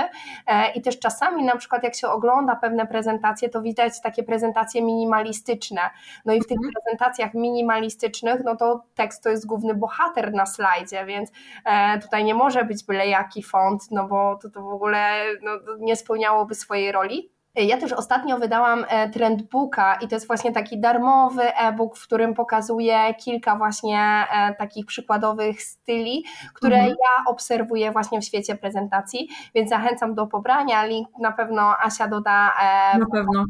I 0.74 0.82
też 0.82 0.98
czasami 0.98 1.44
na 1.44 1.56
przykład 1.56 1.82
jak 1.82 1.94
się 1.94 2.08
ogląda 2.08 2.56
pewne 2.56 2.86
prezentacje, 2.86 3.48
to 3.48 3.62
widać 3.62 4.00
takie 4.00 4.22
prezentacje 4.22 4.82
minimalistyczne. 4.82 5.80
No 6.24 6.32
i 6.32 6.40
w 6.40 6.46
tych 6.46 6.56
mhm. 6.56 6.72
prezentacjach 6.72 7.34
minimalistycznych, 7.34 8.40
no 8.44 8.56
to 8.56 8.84
tekst 8.94 9.22
to 9.22 9.30
jest 9.30 9.46
główny 9.48 9.74
bohater 9.74 10.32
na 10.32 10.46
slajdzie, 10.46 11.04
więc 11.04 11.30
e, 11.64 11.98
tutaj 11.98 12.24
nie 12.24 12.34
może 12.34 12.64
być 12.64 12.84
byle 12.84 13.08
jaki 13.08 13.42
font, 13.42 13.82
no 13.90 14.08
bo 14.08 14.38
to, 14.42 14.50
to 14.50 14.62
w 14.62 14.72
ogóle 14.72 15.24
no, 15.42 15.50
nie 15.78 15.96
spełniałoby 15.96 16.54
swojej 16.54 16.92
roli. 16.92 17.37
Ja 17.54 17.76
też 17.76 17.92
ostatnio 17.92 18.38
wydałam 18.38 18.84
e, 18.88 19.10
Trendbooka 19.10 19.94
i 19.94 20.08
to 20.08 20.14
jest 20.14 20.26
właśnie 20.26 20.52
taki 20.52 20.80
darmowy 20.80 21.54
e-book, 21.54 21.96
w 21.96 22.02
którym 22.02 22.34
pokazuję 22.34 23.14
kilka 23.14 23.56
właśnie 23.56 24.00
e, 24.32 24.54
takich 24.54 24.86
przykładowych 24.86 25.62
styli, 25.62 26.24
które 26.54 26.76
mhm. 26.76 26.94
ja 26.94 27.30
obserwuję 27.30 27.92
właśnie 27.92 28.20
w 28.20 28.24
świecie 28.24 28.56
prezentacji, 28.56 29.28
więc 29.54 29.70
zachęcam 29.70 30.14
do 30.14 30.26
pobrania. 30.26 30.84
Link 30.84 31.08
na 31.20 31.32
pewno 31.32 31.76
Asia 31.78 32.08
doda. 32.08 32.54
E, 32.62 32.98
na 32.98 33.06
pewno. 33.06 33.44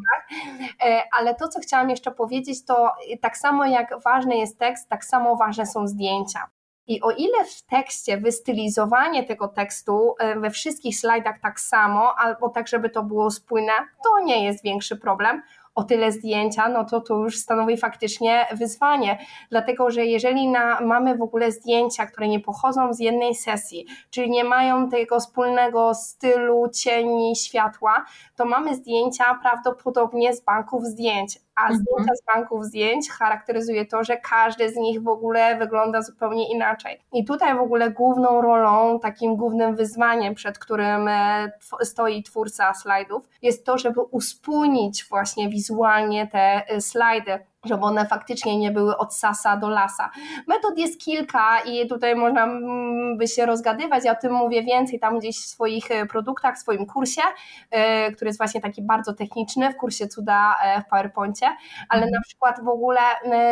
Ale 1.18 1.34
to, 1.34 1.48
co 1.48 1.60
chciałam 1.60 1.90
jeszcze 1.90 2.10
powiedzieć, 2.10 2.64
to 2.64 2.92
tak 3.20 3.36
samo 3.36 3.66
jak 3.66 3.94
ważny 4.04 4.36
jest 4.36 4.58
tekst, 4.58 4.88
tak 4.88 5.04
samo 5.04 5.36
ważne 5.36 5.66
są 5.66 5.86
zdjęcia. 5.86 6.48
I 6.88 7.00
o 7.02 7.10
ile 7.10 7.44
w 7.44 7.62
tekście 7.62 8.16
wystylizowanie 8.16 9.24
tego 9.24 9.48
tekstu 9.48 10.14
e, 10.18 10.40
we 10.40 10.50
wszystkich 10.50 10.98
slajdach 10.98 11.40
tak 11.40 11.60
samo, 11.60 12.14
albo 12.18 12.48
tak, 12.48 12.68
żeby 12.68 12.90
to 12.90 13.02
było 13.02 13.30
spójne, 13.30 13.72
to 14.04 14.24
nie 14.24 14.44
jest 14.44 14.64
większy 14.64 14.96
problem. 14.96 15.42
O 15.74 15.84
tyle 15.84 16.12
zdjęcia, 16.12 16.68
no 16.68 16.84
to 16.84 17.00
to 17.00 17.14
już 17.14 17.38
stanowi 17.38 17.76
faktycznie 17.76 18.46
wyzwanie, 18.52 19.18
dlatego 19.50 19.90
że 19.90 20.06
jeżeli 20.06 20.48
na, 20.48 20.80
mamy 20.80 21.16
w 21.16 21.22
ogóle 21.22 21.52
zdjęcia, 21.52 22.06
które 22.06 22.28
nie 22.28 22.40
pochodzą 22.40 22.92
z 22.92 22.98
jednej 22.98 23.34
sesji, 23.34 23.86
czyli 24.10 24.30
nie 24.30 24.44
mają 24.44 24.88
tego 24.88 25.20
wspólnego 25.20 25.94
stylu, 25.94 26.68
cieni, 26.74 27.36
światła, 27.36 28.04
to 28.36 28.44
mamy 28.44 28.74
zdjęcia 28.74 29.38
prawdopodobnie 29.42 30.34
z 30.34 30.40
banków 30.40 30.84
zdjęć, 30.84 31.38
a 31.58 31.68
mhm. 31.68 31.80
zdjęcia 31.80 32.14
z 32.14 32.24
banków 32.24 32.64
zdjęć 32.64 33.10
charakteryzuje 33.10 33.86
to, 33.86 34.04
że 34.04 34.16
każdy 34.16 34.70
z 34.70 34.76
nich 34.76 35.02
w 35.02 35.08
ogóle 35.08 35.56
wygląda 35.56 36.02
zupełnie 36.02 36.52
inaczej. 36.52 37.00
I 37.12 37.24
tutaj 37.24 37.56
w 37.56 37.60
ogóle 37.60 37.90
główną 37.90 38.40
rolą, 38.40 39.00
takim 39.00 39.36
głównym 39.36 39.76
wyzwaniem, 39.76 40.34
przed 40.34 40.58
którym 40.58 41.08
e, 41.08 41.52
stoi 41.82 42.22
twórca 42.22 42.74
slajdów, 42.74 43.28
jest 43.42 43.66
to, 43.66 43.78
żeby 43.78 44.00
uspójnić 44.00 45.04
właśnie 45.04 45.48
wizualnie 45.48 46.26
te 46.26 46.68
e, 46.68 46.80
slajdy 46.80 47.38
żeby 47.64 47.84
one 47.84 48.06
faktycznie 48.06 48.58
nie 48.58 48.70
były 48.70 48.96
od 48.96 49.14
sasa 49.14 49.56
do 49.56 49.68
lasa. 49.68 50.10
Metod 50.46 50.78
jest 50.78 51.00
kilka 51.00 51.60
i 51.60 51.88
tutaj 51.88 52.14
można 52.14 52.44
mm, 52.44 53.16
by 53.16 53.28
się 53.28 53.46
rozgadywać, 53.46 54.04
ja 54.04 54.12
o 54.12 54.20
tym 54.20 54.32
mówię 54.32 54.62
więcej 54.62 55.00
tam 55.00 55.18
gdzieś 55.18 55.36
w 55.36 55.46
swoich 55.46 55.90
e, 55.90 56.06
produktach, 56.06 56.56
w 56.56 56.58
swoim 56.58 56.86
kursie, 56.86 57.22
e, 57.70 58.12
który 58.12 58.28
jest 58.28 58.38
właśnie 58.38 58.60
taki 58.60 58.82
bardzo 58.82 59.14
techniczny, 59.14 59.72
w 59.72 59.76
kursie 59.76 60.08
cuda 60.08 60.54
e, 60.64 60.82
w 60.82 60.88
PowerPoincie, 60.88 61.46
ale 61.88 62.02
mhm. 62.02 62.12
na 62.12 62.20
przykład 62.20 62.64
w 62.64 62.68
ogóle 62.68 63.00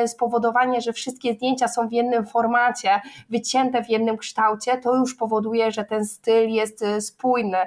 spowodowanie, 0.06 0.80
że 0.80 0.92
wszystkie 0.92 1.34
zdjęcia 1.34 1.68
są 1.68 1.88
w 1.88 1.92
jednym 1.92 2.26
formacie, 2.26 3.00
wycięte 3.30 3.84
w 3.84 3.90
jednym 3.90 4.16
kształcie, 4.16 4.78
to 4.78 4.96
już 4.96 5.14
powoduje, 5.14 5.72
że 5.72 5.84
ten 5.84 6.04
styl 6.04 6.48
jest 6.48 6.84
spójny. 7.00 7.58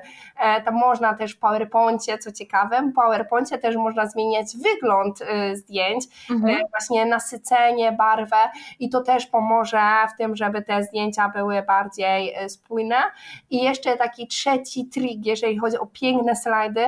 Tam 0.65 0.73
można 0.73 1.13
też 1.13 1.33
w 1.33 1.39
PowerPoincie, 1.39 2.17
co 2.17 2.31
ciekawe, 2.31 2.81
w 2.81 2.93
PowerPoincie 2.93 3.57
też 3.57 3.75
można 3.75 4.07
zmieniać 4.07 4.45
wygląd 4.57 5.19
zdjęć, 5.53 6.05
mhm. 6.31 6.55
E, 6.55 6.59
właśnie 6.69 7.05
nasycenie, 7.05 7.91
barwę 7.91 8.37
i 8.79 8.89
to 8.89 9.01
też 9.01 9.25
pomoże 9.27 9.81
w 10.13 10.17
tym, 10.17 10.35
żeby 10.35 10.61
te 10.61 10.83
zdjęcia 10.83 11.29
były 11.29 11.63
bardziej 11.63 12.33
e, 12.33 12.49
spójne. 12.49 12.95
I 13.49 13.63
jeszcze 13.63 13.97
taki 13.97 14.27
trzeci 14.27 14.85
trik, 14.85 15.25
jeżeli 15.25 15.57
chodzi 15.57 15.77
o 15.77 15.85
piękne 15.85 16.35
slajdy, 16.35 16.85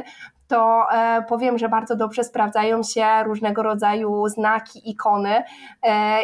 to 0.47 0.85
e, 0.91 1.23
powiem, 1.29 1.57
że 1.57 1.69
bardzo 1.69 1.95
dobrze 1.95 2.23
sprawdzają 2.23 2.83
się 2.83 3.23
różnego 3.23 3.63
rodzaju 3.63 4.27
znaki, 4.27 4.89
ikony 4.89 5.43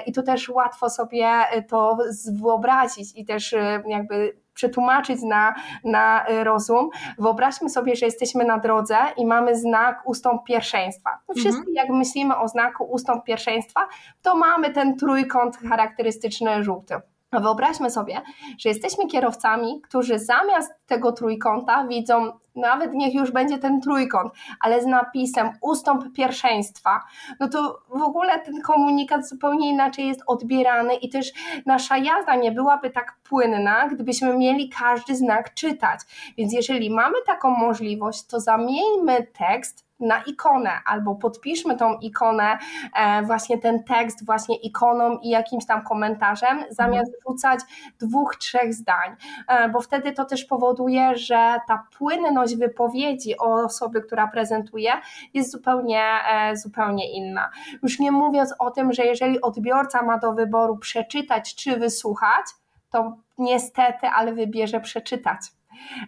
i 0.06 0.14
tu 0.14 0.24
też 0.24 0.50
łatwo 0.50 0.90
sobie 0.90 1.30
to 1.68 1.98
wyobrazić 2.42 3.08
i 3.16 3.26
też 3.26 3.56
jakby 3.88 4.38
przetłumaczyć 4.58 5.22
na, 5.22 5.56
na 5.84 6.30
y, 6.30 6.44
rozum. 6.44 6.90
Wyobraźmy 7.18 7.70
sobie, 7.70 7.96
że 7.96 8.06
jesteśmy 8.06 8.46
na 8.46 8.58
drodze 8.60 8.98
i 9.18 9.26
mamy 9.26 9.56
znak 9.56 10.02
ustąp 10.06 10.44
pierwszeństwa. 10.44 11.20
No 11.28 11.34
wszyscy 11.34 11.60
mhm. 11.60 11.76
jak 11.76 11.90
myślimy 11.90 12.38
o 12.38 12.48
znaku 12.48 12.84
ustąp 12.84 13.24
pierwszeństwa, 13.24 13.88
to 14.22 14.36
mamy 14.36 14.70
ten 14.74 14.98
trójkąt 14.98 15.58
charakterystyczny 15.70 16.64
żółty. 16.64 16.96
Wyobraźmy 17.32 17.92
sobie, 17.92 18.22
że 18.58 18.70
jesteśmy 18.70 19.08
kierowcami, 19.08 19.82
którzy 19.82 20.20
zamiast 20.20 20.74
tego 20.86 21.12
trójkąta 21.12 21.88
widzą, 21.88 22.32
nawet 22.56 22.94
niech 22.94 23.14
już 23.14 23.32
będzie 23.32 23.58
ten 23.58 23.82
trójkąt, 23.82 24.34
ale 24.60 24.82
z 24.82 24.86
napisem 24.86 25.50
ustąp 25.62 26.14
pierwszeństwa, 26.14 27.04
no 27.40 27.48
to 27.48 27.80
w 27.90 28.02
ogóle 28.02 28.40
ten 28.40 28.62
komunikat 28.62 29.30
zupełnie 29.30 29.70
inaczej 29.70 30.08
jest 30.08 30.24
odbierany 30.28 30.96
i 30.96 31.10
też 31.10 31.34
nasza 31.66 31.98
jazda 31.98 32.36
nie 32.36 32.52
byłaby 32.52 32.90
tak 32.90 33.18
płynna, 33.24 33.88
gdybyśmy 33.88 34.38
mieli 34.38 34.70
każdy 34.70 35.16
znak 35.16 35.54
czytać. 35.54 36.00
Więc 36.38 36.54
jeżeli 36.54 36.90
mamy 36.90 37.16
taką 37.26 37.50
możliwość, 37.50 38.26
to 38.26 38.40
zamieńmy 38.40 39.28
tekst 39.40 39.87
na 40.00 40.24
ikonę, 40.24 40.72
albo 40.86 41.16
podpiszmy 41.16 41.78
tą 41.78 41.98
ikonę, 41.98 42.58
e, 42.96 43.24
właśnie 43.24 43.58
ten 43.58 43.84
tekst 43.84 44.26
właśnie 44.26 44.56
ikoną 44.56 45.18
i 45.18 45.30
jakimś 45.30 45.66
tam 45.66 45.84
komentarzem, 45.84 46.64
zamiast 46.70 47.14
mhm. 47.16 47.22
rzucać 47.28 47.60
dwóch, 48.00 48.36
trzech 48.36 48.74
zdań, 48.74 49.16
e, 49.48 49.70
bo 49.70 49.82
wtedy 49.82 50.12
to 50.12 50.26
też 50.26 50.46
powoduje, 50.46 51.16
że 51.16 51.60
ta 51.68 51.84
płynność 51.98 52.56
wypowiedzi 52.56 53.38
o 53.38 53.64
osoby, 53.64 54.02
która 54.02 54.28
prezentuje 54.28 54.92
jest 55.34 55.52
zupełnie, 55.52 56.04
e, 56.32 56.58
zupełnie 56.58 57.12
inna. 57.12 57.50
Już 57.84 58.00
nie 58.00 58.12
mówiąc 58.12 58.54
o 58.60 58.72
tym, 58.72 58.94
że 58.94 59.06
jeżeli 59.06 59.42
odbiorca 59.42 60.02
ma 60.02 60.18
do 60.18 60.34
wyboru 60.34 60.78
przeczytać 60.78 61.56
czy 61.56 61.78
wysłuchać, 61.78 62.46
to 62.90 63.18
niestety, 63.38 64.08
ale 64.08 64.34
wybierze 64.34 64.80
przeczytać 64.80 65.57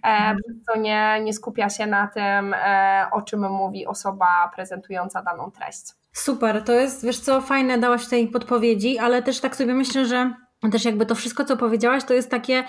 mhm. 0.04 0.38
co 0.66 0.80
nie, 0.80 1.22
nie 1.24 1.34
skupia 1.34 1.70
się 1.70 1.86
na 1.86 2.08
tym, 2.08 2.54
e, 2.54 3.08
o 3.12 3.22
czym 3.22 3.50
mówi 3.52 3.88
osoba 3.88 4.52
prezentująca 4.56 5.22
daną 5.22 5.52
treść. 5.52 5.86
Super, 6.14 6.64
to 6.64 6.74
jest, 6.74 7.06
wiesz 7.06 7.20
co, 7.20 7.42
fajne 7.42 7.78
dałaś 7.78 8.08
tej 8.08 8.28
podpowiedzi, 8.28 9.00
ale 9.00 9.22
też 9.22 9.40
tak 9.40 9.56
sobie 9.56 9.74
myślę, 9.74 10.06
że 10.06 10.34
też 10.72 10.86
jakby 10.86 11.06
to 11.06 11.16
wszystko, 11.16 11.46
co 11.46 11.58
powiedziałaś, 11.58 12.04
to 12.04 12.14
jest 12.14 12.30
takie 12.30 12.64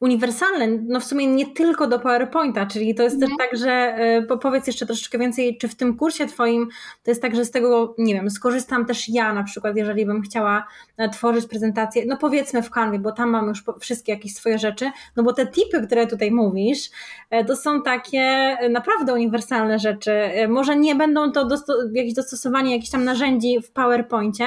uniwersalne, 0.00 0.68
no 0.88 1.00
w 1.00 1.04
sumie 1.04 1.26
nie 1.26 1.46
tylko 1.46 1.86
do 1.86 1.98
PowerPointa, 1.98 2.66
czyli 2.66 2.94
to 2.94 3.02
jest 3.02 3.20
też 3.20 3.30
mhm. 3.30 3.48
tak, 3.48 3.60
że 3.60 3.96
y, 4.34 4.38
powiedz 4.38 4.66
jeszcze 4.66 4.86
troszeczkę 4.86 5.18
więcej, 5.18 5.58
czy 5.58 5.68
w 5.68 5.74
tym 5.74 5.96
kursie 5.96 6.26
Twoim 6.26 6.68
to 7.02 7.10
jest 7.10 7.22
tak, 7.22 7.36
że 7.36 7.44
z 7.44 7.50
tego, 7.50 7.94
nie 7.98 8.14
wiem, 8.14 8.30
skorzystam 8.30 8.86
też 8.86 9.08
ja 9.08 9.32
na 9.32 9.42
przykład, 9.44 9.76
jeżeli 9.76 10.06
bym 10.06 10.22
chciała 10.22 10.66
e, 10.96 11.08
tworzyć 11.08 11.46
prezentację, 11.46 12.04
no 12.06 12.16
powiedzmy 12.16 12.62
w 12.62 12.70
Canwie, 12.70 12.98
bo 12.98 13.12
tam 13.12 13.30
mam 13.30 13.48
już 13.48 13.64
wszystkie 13.80 14.12
jakieś 14.12 14.34
swoje 14.34 14.58
rzeczy, 14.58 14.90
no 15.16 15.22
bo 15.22 15.32
te 15.32 15.46
tipy, 15.46 15.86
które 15.86 16.06
tutaj 16.06 16.30
mówisz, 16.30 16.90
e, 17.30 17.44
to 17.44 17.56
są 17.56 17.82
takie 17.82 18.20
e, 18.20 18.68
naprawdę 18.68 19.12
uniwersalne 19.12 19.78
rzeczy. 19.78 20.12
Może 20.48 20.76
nie 20.76 20.94
będą 20.94 21.32
to 21.32 21.44
dosto 21.44 21.74
jakieś 21.92 22.14
dostosowanie 22.14 22.72
jakichś 22.72 22.90
tam 22.90 23.04
narzędzi 23.04 23.60
w 23.62 23.70
PowerPoincie, 23.70 24.46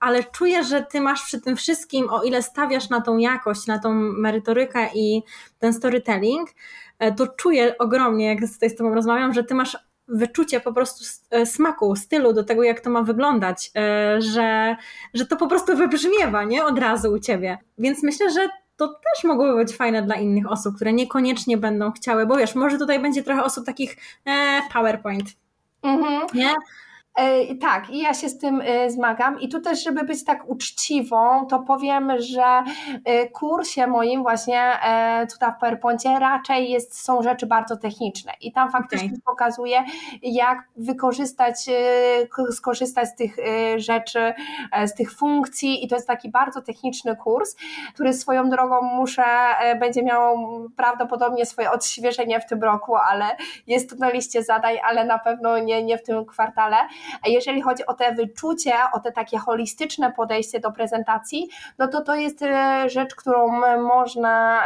ale 0.00 0.24
czuję, 0.24 0.64
że 0.64 0.82
ty 0.82 1.00
masz 1.00 1.22
przy 1.22 1.40
tym 1.40 1.56
wszystkim, 1.56 2.10
o 2.10 2.22
ile 2.22 2.42
stawiasz 2.42 2.90
na 2.90 3.00
tą 3.00 3.18
jakość, 3.18 3.66
na 3.66 3.78
tą 3.78 3.94
merytorykę 3.94 4.88
i 4.94 5.22
ten 5.58 5.72
storytelling, 5.72 6.50
e, 6.98 7.12
to 7.12 7.26
czuję 7.26 7.78
ogromnie, 7.78 8.26
jak 8.26 8.52
tutaj 8.54 8.70
z 8.70 8.76
tobą 8.76 8.94
rozmawiam, 8.94 9.34
że 9.34 9.44
ty 9.44 9.54
masz 9.54 9.76
wyczucie 10.08 10.60
po 10.60 10.72
prostu 10.72 11.04
e, 11.30 11.46
smaku, 11.46 11.96
stylu 11.96 12.32
do 12.32 12.44
tego, 12.44 12.62
jak 12.62 12.80
to 12.80 12.90
ma 12.90 13.02
wyglądać, 13.02 13.70
e, 13.76 14.22
że, 14.22 14.76
że 15.14 15.26
to 15.26 15.36
po 15.36 15.46
prostu 15.46 15.76
wybrzmiewa, 15.76 16.44
nie? 16.44 16.64
Od 16.64 16.78
razu 16.78 17.12
u 17.12 17.18
ciebie. 17.18 17.58
Więc 17.78 18.02
myślę, 18.02 18.30
że 18.30 18.48
to 18.76 18.88
też 18.88 19.24
mogłoby 19.24 19.56
być 19.56 19.76
fajne 19.76 20.02
dla 20.02 20.14
innych 20.14 20.50
osób, 20.50 20.76
które 20.76 20.92
niekoniecznie 20.92 21.56
będą 21.56 21.92
chciały, 21.92 22.26
bo 22.26 22.36
wiesz, 22.36 22.54
może 22.54 22.78
tutaj 22.78 23.00
będzie 23.00 23.22
trochę 23.22 23.44
osób 23.44 23.66
takich 23.66 23.96
e, 24.26 24.62
PowerPoint, 24.72 25.24
mhm. 25.82 26.26
nie? 26.34 26.54
E, 27.14 27.54
tak, 27.54 27.90
i 27.90 27.98
ja 27.98 28.14
się 28.14 28.28
z 28.28 28.38
tym 28.38 28.62
e, 28.64 28.90
zmagam. 28.90 29.40
I 29.40 29.48
tu 29.48 29.60
też, 29.60 29.84
żeby 29.84 30.04
być 30.04 30.24
tak 30.24 30.48
uczciwą, 30.48 31.46
to 31.46 31.58
powiem, 31.58 32.12
że 32.18 32.62
e, 33.04 33.28
kursie 33.28 33.86
moim 33.86 34.22
właśnie 34.22 34.72
tutaj 35.32 35.52
w 35.52 35.60
PowerPoincie 35.60 36.18
raczej 36.18 36.70
jest, 36.70 37.04
są 37.04 37.22
rzeczy 37.22 37.46
bardzo 37.46 37.76
techniczne 37.76 38.32
i 38.40 38.52
tam 38.52 38.70
faktycznie 38.70 39.08
okay. 39.08 39.20
pokazuje, 39.24 39.84
jak 40.22 40.58
wykorzystać, 40.76 41.56
skorzystać 42.50 43.08
z 43.08 43.14
tych 43.14 43.36
rzeczy, 43.76 44.34
z 44.86 44.94
tych 44.94 45.12
funkcji 45.12 45.84
i 45.84 45.88
to 45.88 45.94
jest 45.94 46.06
taki 46.06 46.30
bardzo 46.30 46.62
techniczny 46.62 47.16
kurs, 47.16 47.56
który 47.94 48.12
swoją 48.12 48.50
drogą 48.50 48.82
muszę, 48.82 49.24
będzie 49.80 50.02
miał 50.02 50.36
prawdopodobnie 50.76 51.46
swoje 51.46 51.70
odświeżenie 51.70 52.40
w 52.40 52.46
tym 52.46 52.62
roku, 52.62 52.96
ale 52.96 53.24
jest 53.66 53.90
tu 53.90 53.96
na 53.96 54.10
liście 54.10 54.42
zadań, 54.42 54.76
ale 54.88 55.04
na 55.04 55.18
pewno 55.18 55.58
nie, 55.58 55.82
nie 55.82 55.98
w 55.98 56.02
tym 56.02 56.26
kwartale. 56.26 56.76
A 57.26 57.28
jeżeli 57.28 57.62
chodzi 57.62 57.86
o 57.86 57.94
te 57.94 58.14
wyczucie, 58.14 58.72
o 58.94 59.00
te 59.00 59.12
takie 59.12 59.38
holistyczne 59.38 60.12
podejście 60.12 60.60
do 60.60 60.72
prezentacji, 60.72 61.48
no 61.78 61.88
to 61.88 62.00
to 62.00 62.14
jest 62.14 62.42
e, 62.42 62.84
rzecz, 62.88 63.14
którą 63.14 63.60
można 63.82 64.60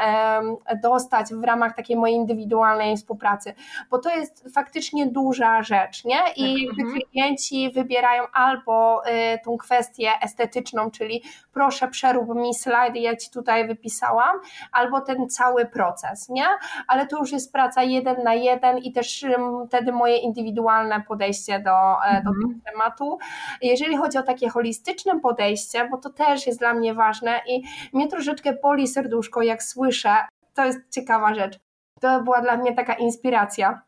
dostać 0.82 1.34
w 1.34 1.44
ramach 1.44 1.76
takiej 1.76 1.96
mojej 1.96 2.16
indywidualnej 2.16 2.96
współpracy, 2.96 3.54
bo 3.90 3.98
to 3.98 4.10
jest 4.10 4.44
faktycznie 4.54 5.06
duża 5.06 5.62
rzecz, 5.62 6.04
nie? 6.04 6.18
I 6.36 6.66
tak, 6.66 6.78
mhm. 6.78 7.00
klienci 7.10 7.70
wybierają 7.70 8.22
albo 8.32 9.06
e, 9.06 9.38
tą 9.38 9.56
kwestię 9.56 10.10
estetyczną, 10.22 10.90
czyli 10.90 11.22
proszę 11.52 11.88
przerób 11.88 12.34
mi 12.34 12.54
slajdy, 12.54 12.98
ja 12.98 13.16
Ci 13.16 13.30
tutaj 13.30 13.66
wypisałam, 13.66 14.36
albo 14.72 15.00
ten 15.00 15.28
cały 15.28 15.66
proces, 15.66 16.28
nie? 16.28 16.46
Ale 16.88 17.06
to 17.06 17.18
już 17.18 17.32
jest 17.32 17.52
praca 17.52 17.82
jeden 17.82 18.22
na 18.24 18.34
jeden 18.34 18.78
i 18.78 18.92
też 18.92 19.24
wtedy 19.68 19.92
moje 19.92 20.16
indywidualne 20.16 21.02
podejście 21.08 21.60
do, 21.60 22.04
e, 22.06 22.22
do 22.24 22.30
mhm. 22.30 22.48
tego 22.48 22.70
tematu. 22.72 23.18
Jeżeli 23.62 23.96
chodzi 23.96 24.18
o 24.18 24.22
takie 24.22 24.48
holistyczne 24.48 25.20
podejście, 25.20 25.88
bo 25.90 25.98
to 25.98 26.10
też 26.10 26.46
jest 26.46 26.58
dla 26.58 26.74
mnie 26.74 26.94
ważne 26.94 27.40
i 27.48 27.62
mnie 27.92 28.08
troszeczkę 28.08 28.52
boli 28.62 28.88
serduszko, 28.88 29.42
jak 29.42 29.62
słyszę, 29.62 30.16
to 30.54 30.64
jest 30.64 30.78
ciekawa 30.90 31.34
rzecz. 31.34 31.58
To 32.00 32.22
była 32.22 32.40
dla 32.40 32.56
mnie 32.56 32.74
taka 32.74 32.94
inspiracja 32.94 33.82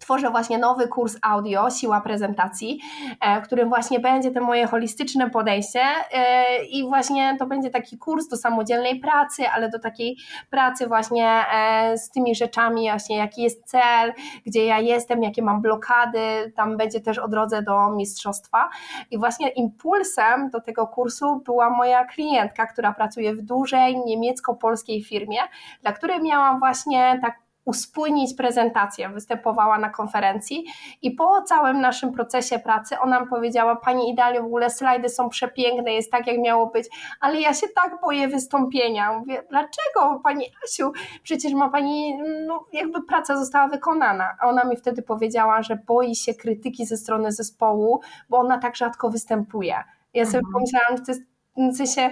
tworzę 0.00 0.30
właśnie 0.30 0.58
nowy 0.58 0.88
kurs 0.88 1.16
audio, 1.22 1.70
siła 1.70 2.00
prezentacji, 2.00 2.80
e, 3.20 3.40
w 3.40 3.44
którym 3.44 3.68
właśnie 3.68 4.00
będzie 4.00 4.30
to 4.30 4.40
moje 4.40 4.66
holistyczne 4.66 5.30
podejście 5.30 5.80
e, 6.12 6.64
i 6.64 6.88
właśnie 6.88 7.36
to 7.38 7.46
będzie 7.46 7.70
taki 7.70 7.98
kurs 7.98 8.28
do 8.28 8.36
samodzielnej 8.36 9.00
pracy, 9.00 9.42
ale 9.54 9.68
do 9.68 9.78
takiej 9.78 10.16
pracy 10.50 10.86
właśnie 10.86 11.44
e, 11.54 11.98
z 11.98 12.10
tymi 12.10 12.34
rzeczami, 12.34 12.90
właśnie 12.90 13.16
jaki 13.16 13.42
jest 13.42 13.64
cel, 13.64 14.12
gdzie 14.46 14.64
ja 14.64 14.78
jestem, 14.78 15.22
jakie 15.22 15.42
mam 15.42 15.62
blokady, 15.62 16.52
tam 16.56 16.76
będzie 16.76 17.00
też 17.00 17.18
o 17.18 17.28
drodze 17.28 17.62
do 17.62 17.90
mistrzostwa. 17.90 18.68
I 19.10 19.18
właśnie 19.18 19.48
impulsem 19.48 20.50
do 20.50 20.60
tego 20.60 20.86
kursu 20.86 21.42
była 21.44 21.70
moja 21.70 22.04
klientka, 22.04 22.66
która 22.66 22.92
pracuje 22.92 23.34
w 23.34 23.42
dużej 23.42 23.98
niemiecko-polskiej 24.06 25.04
firmie, 25.04 25.38
dla 25.82 25.92
której 25.92 26.22
miałam 26.22 26.58
właśnie 26.58 27.18
tak 27.22 27.49
uspójnić 27.70 28.34
prezentację. 28.34 29.08
Występowała 29.08 29.78
na 29.78 29.90
konferencji 29.90 30.64
i 31.02 31.10
po 31.10 31.42
całym 31.42 31.80
naszym 31.80 32.12
procesie 32.12 32.58
pracy 32.58 32.98
ona 32.98 33.20
mi 33.20 33.26
powiedziała, 33.26 33.76
Pani 33.76 34.10
Idalio, 34.10 34.42
w 34.42 34.46
ogóle 34.46 34.70
slajdy 34.70 35.08
są 35.08 35.28
przepiękne, 35.28 35.92
jest 35.92 36.10
tak 36.10 36.26
jak 36.26 36.38
miało 36.38 36.66
być, 36.66 36.88
ale 37.20 37.40
ja 37.40 37.54
się 37.54 37.66
tak 37.74 38.00
boję 38.00 38.28
wystąpienia. 38.28 39.18
Mówię, 39.18 39.42
dlaczego 39.50 40.20
Pani 40.24 40.44
Asiu? 40.64 40.92
Przecież 41.22 41.52
ma 41.52 41.68
Pani, 41.68 42.18
no 42.46 42.64
jakby 42.72 43.02
praca 43.02 43.36
została 43.36 43.68
wykonana. 43.68 44.36
A 44.40 44.48
ona 44.48 44.64
mi 44.64 44.76
wtedy 44.76 45.02
powiedziała, 45.02 45.62
że 45.62 45.76
boi 45.86 46.14
się 46.14 46.34
krytyki 46.34 46.86
ze 46.86 46.96
strony 46.96 47.32
zespołu, 47.32 48.00
bo 48.28 48.38
ona 48.38 48.58
tak 48.58 48.76
rzadko 48.76 49.10
występuje. 49.10 49.84
Ja 50.14 50.26
sobie 50.26 50.38
mhm. 50.38 50.52
pomyślałam, 50.52 50.96
że 50.96 51.04
to 51.04 51.12
jest 51.12 51.29
w 51.56 51.76
sensie, 51.76 52.10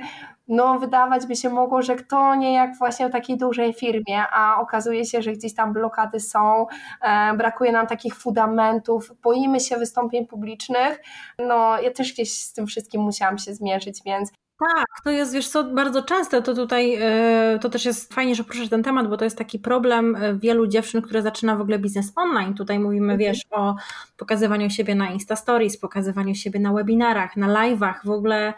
no 0.48 0.78
wydawać 0.78 1.26
by 1.26 1.36
się 1.36 1.50
mogło, 1.50 1.82
że 1.82 1.96
kto 1.96 2.34
nie 2.34 2.54
jak 2.54 2.78
właśnie 2.78 3.08
w 3.08 3.12
takiej 3.12 3.38
dużej 3.38 3.72
firmie, 3.72 4.22
a 4.32 4.60
okazuje 4.60 5.04
się, 5.04 5.22
że 5.22 5.32
gdzieś 5.32 5.54
tam 5.54 5.72
blokady 5.72 6.20
są, 6.20 6.66
e, 7.02 7.34
brakuje 7.34 7.72
nam 7.72 7.86
takich 7.86 8.14
fundamentów, 8.14 9.12
boimy 9.22 9.60
się 9.60 9.76
wystąpień 9.76 10.26
publicznych, 10.26 11.02
no 11.38 11.80
ja 11.80 11.90
też 11.90 12.12
gdzieś 12.12 12.44
z 12.44 12.52
tym 12.52 12.66
wszystkim 12.66 13.00
musiałam 13.00 13.38
się 13.38 13.54
zmierzyć, 13.54 14.00
więc 14.06 14.32
tak, 14.60 14.86
to 15.04 15.10
jest, 15.10 15.34
wiesz 15.34 15.48
co, 15.48 15.64
bardzo 15.64 16.02
częste, 16.02 16.42
to 16.42 16.54
tutaj, 16.54 16.96
e, 17.00 17.58
to 17.62 17.68
też 17.68 17.84
jest 17.84 18.14
fajnie, 18.14 18.34
że 18.34 18.44
poruszasz 18.44 18.68
ten 18.68 18.82
temat, 18.82 19.08
bo 19.08 19.16
to 19.16 19.24
jest 19.24 19.38
taki 19.38 19.58
problem 19.58 20.16
e, 20.16 20.34
wielu 20.34 20.66
dziewczyn, 20.66 21.02
które 21.02 21.22
zaczyna 21.22 21.56
w 21.56 21.60
ogóle 21.60 21.78
biznes 21.78 22.12
online. 22.16 22.54
Tutaj 22.54 22.78
mówimy, 22.78 23.12
mhm. 23.12 23.18
wiesz, 23.18 23.40
o 23.50 23.74
pokazywaniu 24.16 24.70
siebie 24.70 24.94
na 24.94 25.10
Insta 25.10 25.36
Stories, 25.36 25.76
pokazywaniu 25.80 26.34
siebie 26.34 26.60
na 26.60 26.72
webinarach, 26.72 27.36
na 27.36 27.48
live'ach, 27.48 27.94
w 28.04 28.10
ogóle 28.10 28.54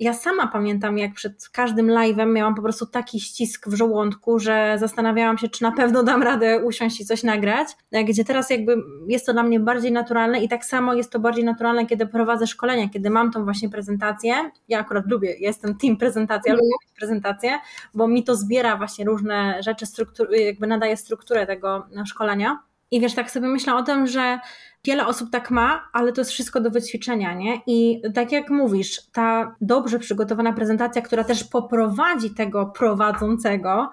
ja 0.00 0.14
sama 0.14 0.46
pamiętam, 0.46 0.98
jak 0.98 1.14
przed 1.14 1.48
każdym 1.48 1.86
live'em 1.86 2.32
miałam 2.32 2.54
po 2.54 2.62
prostu 2.62 2.86
taki 2.86 3.20
ścisk 3.20 3.68
w 3.68 3.74
żołądku, 3.74 4.38
że 4.38 4.76
zastanawiałam 4.78 5.38
się, 5.38 5.48
czy 5.48 5.62
na 5.62 5.72
pewno 5.72 6.02
dam 6.02 6.22
radę 6.22 6.64
usiąść 6.64 7.00
i 7.00 7.06
coś 7.06 7.22
nagrać, 7.22 7.68
gdzie 8.04 8.24
teraz 8.24 8.50
jakby 8.50 8.76
jest 9.08 9.26
to 9.26 9.32
dla 9.32 9.42
mnie 9.42 9.60
bardziej 9.60 9.92
naturalne 9.92 10.40
i 10.40 10.48
tak 10.48 10.64
samo 10.64 10.94
jest 10.94 11.12
to 11.12 11.18
bardziej 11.18 11.44
naturalne, 11.44 11.86
kiedy 11.86 12.06
prowadzę 12.06 12.46
szkolenia, 12.46 12.88
kiedy 12.88 13.10
mam 13.10 13.32
tą 13.32 13.44
właśnie 13.44 13.68
prezentację. 13.68 14.50
Ja 14.68 14.78
akurat 14.78 15.06
lubię, 15.06 15.36
jestem 15.38 15.78
team 15.78 15.96
prezentacja, 15.96 16.52
lubię 16.52 16.66
mieć 16.66 16.98
prezentację, 16.98 17.58
bo 17.94 18.08
mi 18.08 18.24
to 18.24 18.36
zbiera 18.36 18.76
właśnie 18.76 19.04
różne 19.04 19.62
rzeczy, 19.62 19.86
jakby 20.30 20.66
nadaje 20.66 20.96
strukturę 20.96 21.46
tego 21.46 21.86
szkolenia. 22.06 22.58
I 22.92 23.00
wiesz, 23.00 23.14
tak 23.14 23.30
sobie 23.30 23.48
myślę 23.48 23.74
o 23.74 23.82
tym, 23.82 24.06
że 24.06 24.38
Wiele 24.84 25.06
osób 25.06 25.30
tak 25.30 25.50
ma, 25.50 25.88
ale 25.92 26.12
to 26.12 26.20
jest 26.20 26.30
wszystko 26.30 26.60
do 26.60 26.70
wyćwiczenia, 26.70 27.34
nie? 27.34 27.60
I 27.66 28.02
tak 28.14 28.32
jak 28.32 28.50
mówisz, 28.50 29.10
ta 29.12 29.56
dobrze 29.60 29.98
przygotowana 29.98 30.52
prezentacja, 30.52 31.02
która 31.02 31.24
też 31.24 31.44
poprowadzi 31.44 32.30
tego 32.30 32.66
prowadzącego, 32.66 33.90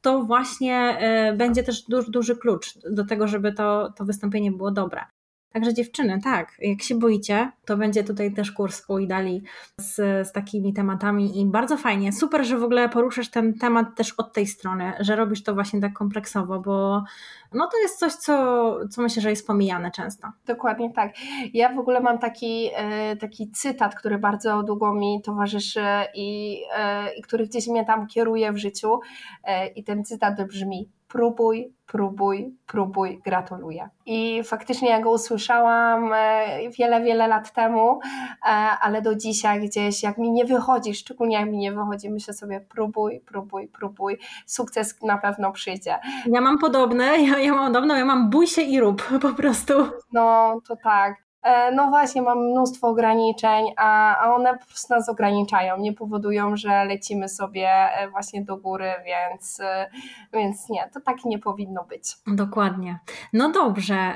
to 0.00 0.22
właśnie 0.22 0.76
e, 0.76 1.36
będzie 1.36 1.62
też 1.62 1.82
duży, 1.82 2.10
duży 2.10 2.36
klucz 2.36 2.78
do 2.90 3.04
tego, 3.04 3.28
żeby 3.28 3.52
to, 3.52 3.92
to 3.96 4.04
wystąpienie 4.04 4.52
było 4.52 4.70
dobre. 4.70 5.00
Także 5.52 5.74
dziewczyny, 5.74 6.20
tak, 6.24 6.52
jak 6.58 6.82
się 6.82 6.94
boicie, 6.94 7.50
to 7.64 7.76
będzie 7.76 8.04
tutaj 8.04 8.34
też 8.34 8.52
kurs 8.52 8.82
u 8.88 8.98
Idali 8.98 9.42
z, 9.78 9.94
z 10.28 10.32
takimi 10.32 10.72
tematami 10.72 11.40
i 11.40 11.46
bardzo 11.46 11.76
fajnie. 11.76 12.12
Super, 12.12 12.44
że 12.44 12.58
w 12.58 12.64
ogóle 12.64 12.88
poruszasz 12.88 13.30
ten 13.30 13.58
temat 13.58 13.96
też 13.96 14.12
od 14.12 14.32
tej 14.32 14.46
strony, 14.46 14.92
że 15.00 15.16
robisz 15.16 15.42
to 15.42 15.54
właśnie 15.54 15.80
tak 15.80 15.92
kompleksowo, 15.92 16.60
bo 16.60 17.04
no 17.54 17.68
to 17.72 17.78
jest 17.78 17.98
coś, 17.98 18.12
co, 18.12 18.78
co 18.90 19.02
myślę, 19.02 19.22
że 19.22 19.30
jest 19.30 19.46
pomijane 19.46 19.90
często. 19.90 20.28
Dokładnie 20.46 20.92
tak. 20.92 21.12
Ja 21.54 21.74
w 21.74 21.78
ogóle 21.78 22.00
mam 22.00 22.18
taki, 22.18 22.70
e, 22.74 23.16
taki 23.16 23.50
cytat, 23.50 23.94
który 23.94 24.18
bardzo 24.18 24.62
długo 24.62 24.94
mi 24.94 25.22
towarzyszy 25.24 25.84
i, 26.14 26.62
e, 26.76 27.14
i 27.14 27.22
który 27.22 27.46
gdzieś 27.46 27.68
mnie 27.68 27.84
tam 27.84 28.06
kieruje 28.06 28.52
w 28.52 28.58
życiu 28.58 29.00
e, 29.44 29.66
i 29.66 29.84
ten 29.84 30.04
cytat 30.04 30.46
brzmi 30.48 30.88
próbuj, 31.08 31.72
próbuj, 31.92 32.54
próbuj, 32.66 33.20
gratuluję. 33.24 33.88
I 34.06 34.42
faktycznie 34.44 34.90
ja 34.90 35.00
go 35.00 35.10
usłyszałam 35.10 36.12
e, 36.14 36.70
wiele, 36.78 37.02
wiele 37.02 37.28
lat 37.28 37.52
temu, 37.52 38.00
e, 38.02 38.48
ale 38.80 39.02
do 39.02 39.14
dzisiaj 39.14 39.60
gdzieś, 39.68 40.02
jak 40.02 40.18
mi 40.18 40.30
nie 40.30 40.44
wychodzi, 40.44 40.94
szczególnie 40.94 41.36
jak 41.36 41.50
mi 41.50 41.58
nie 41.58 41.72
wychodzi, 41.72 42.10
myślę 42.10 42.34
sobie 42.34 42.60
próbuj, 42.60 43.20
próbuj, 43.20 43.68
próbuj, 43.68 44.18
sukces 44.46 45.02
na 45.02 45.18
pewno 45.18 45.52
przyjdzie. 45.52 45.98
Ja 46.26 46.40
mam 46.40 46.58
podobne, 46.58 47.04
ja, 47.04 47.38
ja 47.38 47.54
mam 47.54 47.72
podobne, 47.72 47.98
ja 47.98 48.04
mam 48.04 48.30
bój 48.30 48.46
się 48.46 48.62
i 48.62 48.80
rób 48.80 49.02
po 49.20 49.28
prostu. 49.28 49.74
No, 50.12 50.60
to 50.68 50.76
tak. 50.76 51.31
E, 51.42 51.72
no 51.72 51.88
właśnie, 51.88 52.22
mam 52.22 52.38
mnóstwo 52.38 52.88
ograniczeń, 52.88 53.66
a, 53.76 54.18
a 54.18 54.34
one 54.34 54.58
po 54.58 54.66
prostu 54.66 54.94
nas 54.94 55.08
ograniczają, 55.08 55.78
nie 55.78 55.92
powodują, 55.92 56.56
że 56.56 56.84
lecimy 56.84 57.28
sobie 57.28 57.68
e, 57.70 58.10
właśnie 58.10 58.44
do 58.44 58.56
góry, 58.56 58.92
więc, 59.06 59.60
e, 59.60 59.90
więc 60.32 60.68
nie, 60.68 60.90
to 60.94 61.00
tak 61.00 61.24
nie 61.24 61.38
powinno 61.38 61.84
być. 61.84 62.16
Dokładnie. 62.26 62.98
No 63.32 63.52
dobrze, 63.52 64.12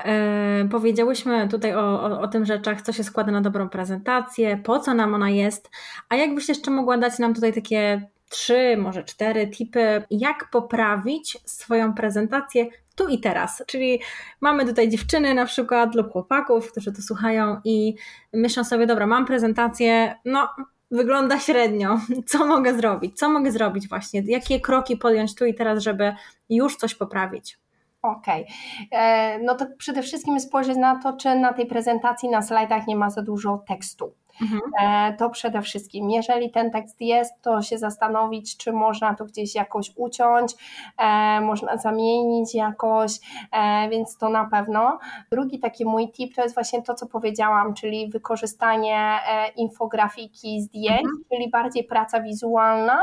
yy, 0.63 0.69
powiedziałyśmy 0.69 1.49
tutaj 1.49 1.75
o, 1.75 2.03
o, 2.03 2.21
o 2.21 2.29
tym 2.29 2.45
rzeczach, 2.45 2.83
co 2.83 2.93
się 2.93 3.05
składa 3.05 3.33
na 3.33 3.41
dobrą 3.41 3.69
prezentację, 3.69 4.57
po 4.57 4.79
co 4.79 4.95
nam 4.95 5.15
ona 5.15 5.31
jest, 5.31 5.71
a 6.09 6.17
jakbyś 6.17 6.49
jeszcze 6.49 6.71
mogła 6.71 6.99
dać 6.99 7.19
nam 7.19 7.35
tutaj 7.35 7.53
takie 7.53 8.09
trzy, 8.29 8.77
może 8.77 9.05
cztery 9.05 9.47
tipy, 9.47 10.03
jak 10.11 10.51
poprawić 10.51 11.39
swoją 11.45 11.95
prezentację 11.95 12.67
tu 12.97 13.09
i 13.09 13.21
teraz. 13.21 13.63
Czyli 13.67 14.01
mamy 14.41 14.67
tutaj 14.67 14.89
dziewczyny 14.89 15.35
na 15.35 15.47
przykład 15.47 15.95
lub 15.95 16.13
chłopaków, 16.13 16.71
którzy 16.71 16.93
to 16.93 17.03
słuchają 17.03 17.61
i 17.65 17.95
myślą 18.33 18.65
sobie, 18.65 18.87
dobra, 18.87 19.07
mam 19.07 19.27
prezentację, 19.27 20.15
no 20.25 20.49
wygląda 20.91 21.39
średnio, 21.39 22.01
co 22.31 22.47
mogę 22.47 22.75
zrobić, 22.75 23.19
co 23.19 23.29
mogę 23.29 23.53
zrobić 23.53 23.89
właśnie, 23.89 24.23
jakie 24.27 24.61
kroki 24.61 24.97
podjąć 24.97 25.35
tu 25.35 25.45
i 25.45 25.55
teraz, 25.55 25.83
żeby 25.83 26.15
już 26.49 26.77
coś 26.77 26.95
poprawić. 26.95 27.59
Okej, 28.03 28.43
okay. 28.43 29.01
E, 29.01 29.39
no 29.39 29.55
to 29.55 29.67
przede 29.79 30.03
wszystkim 30.03 30.41
spojrzeć 30.41 30.77
na 30.77 31.03
to, 31.03 31.13
czy 31.13 31.35
na 31.35 31.53
tej 31.53 31.67
prezentacji, 31.67 32.29
na 32.29 32.43
slajdach 32.43 32.87
nie 32.87 32.97
ma 32.97 33.11
za 33.11 33.23
dużo 33.23 33.65
tekstu 33.69 34.13
Mhm. 34.43 34.61
E, 34.83 35.17
to 35.17 35.31
przede 35.31 35.63
wszystkim. 35.63 36.11
Jeżeli 36.11 36.51
ten 36.51 36.71
tekst 36.71 37.01
jest, 37.01 37.43
to 37.43 37.63
się 37.63 37.79
zastanowić, 37.79 38.57
czy 38.57 38.73
można 38.73 39.15
to 39.15 39.25
gdzieś 39.25 39.55
jakoś 39.55 39.93
uciąć, 39.97 40.53
e, 40.99 41.41
można 41.41 41.77
zamienić 41.77 42.55
jakoś, 42.55 43.13
e, 43.53 43.89
więc 43.89 44.19
to 44.19 44.29
na 44.29 44.45
pewno. 44.45 44.99
Drugi 45.31 45.59
taki 45.59 45.85
mój 45.85 46.13
tip 46.13 46.35
to 46.35 46.43
jest 46.43 46.55
właśnie 46.55 46.83
to, 46.83 46.95
co 46.95 47.07
powiedziałam, 47.07 47.75
czyli 47.75 48.11
wykorzystanie 48.11 49.19
infografiki, 49.57 50.61
zdjęć, 50.61 51.01
mhm. 51.01 51.25
czyli 51.33 51.51
bardziej 51.51 51.85
praca 51.85 52.21
wizualna, 52.21 53.01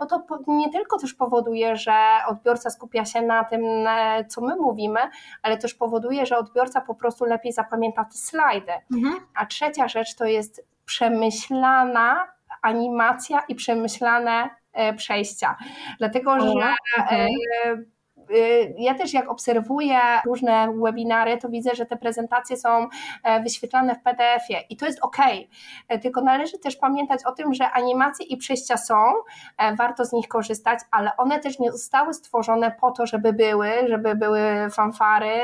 bo 0.00 0.06
to 0.06 0.22
nie 0.46 0.70
tylko 0.70 0.98
też 0.98 1.14
powoduje, 1.14 1.76
że 1.76 1.92
odbiorca 2.28 2.70
skupia 2.70 3.04
się 3.04 3.22
na 3.22 3.44
tym, 3.44 3.62
co 4.28 4.40
my 4.40 4.56
mówimy, 4.56 5.00
ale 5.42 5.58
też 5.58 5.74
powoduje, 5.74 6.26
że 6.26 6.38
odbiorca 6.38 6.80
po 6.80 6.94
prostu 6.94 7.24
lepiej 7.24 7.52
zapamięta 7.52 8.04
te 8.04 8.18
slajdy. 8.18 8.72
Mhm. 8.94 9.14
A 9.34 9.46
trzecia 9.46 9.88
rzecz 9.88 10.14
to 10.14 10.24
jest 10.24 10.59
przemyślana 10.90 12.26
animacja 12.62 13.42
i 13.48 13.54
przemyślane 13.54 14.50
e, 14.72 14.94
przejścia. 14.94 15.56
Dlatego, 15.98 16.40
że 16.40 16.74
okay. 16.98 17.28
Y, 18.30 18.74
ja 18.78 18.94
też 18.94 19.12
jak 19.12 19.30
obserwuję 19.30 19.98
różne 20.26 20.72
webinary, 20.82 21.38
to 21.38 21.48
widzę, 21.48 21.74
że 21.74 21.86
te 21.86 21.96
prezentacje 21.96 22.56
są 22.56 22.88
e, 23.24 23.42
wyświetlane 23.42 23.94
w 23.94 24.02
PDF-ie 24.02 24.60
i 24.70 24.76
to 24.76 24.86
jest 24.86 24.98
ok. 25.02 25.16
E, 25.88 25.98
tylko 25.98 26.20
należy 26.20 26.58
też 26.58 26.76
pamiętać 26.76 27.20
o 27.24 27.32
tym, 27.32 27.54
że 27.54 27.70
animacje 27.70 28.26
i 28.26 28.36
przejścia 28.36 28.76
są, 28.76 28.94
e, 29.58 29.76
warto 29.76 30.04
z 30.04 30.12
nich 30.12 30.28
korzystać, 30.28 30.78
ale 30.90 31.16
one 31.16 31.40
też 31.40 31.58
nie 31.58 31.72
zostały 31.72 32.14
stworzone 32.14 32.70
po 32.80 32.90
to, 32.90 33.06
żeby 33.06 33.32
były, 33.32 33.70
żeby 33.88 34.14
były 34.14 34.40
fanfary, 34.70 35.40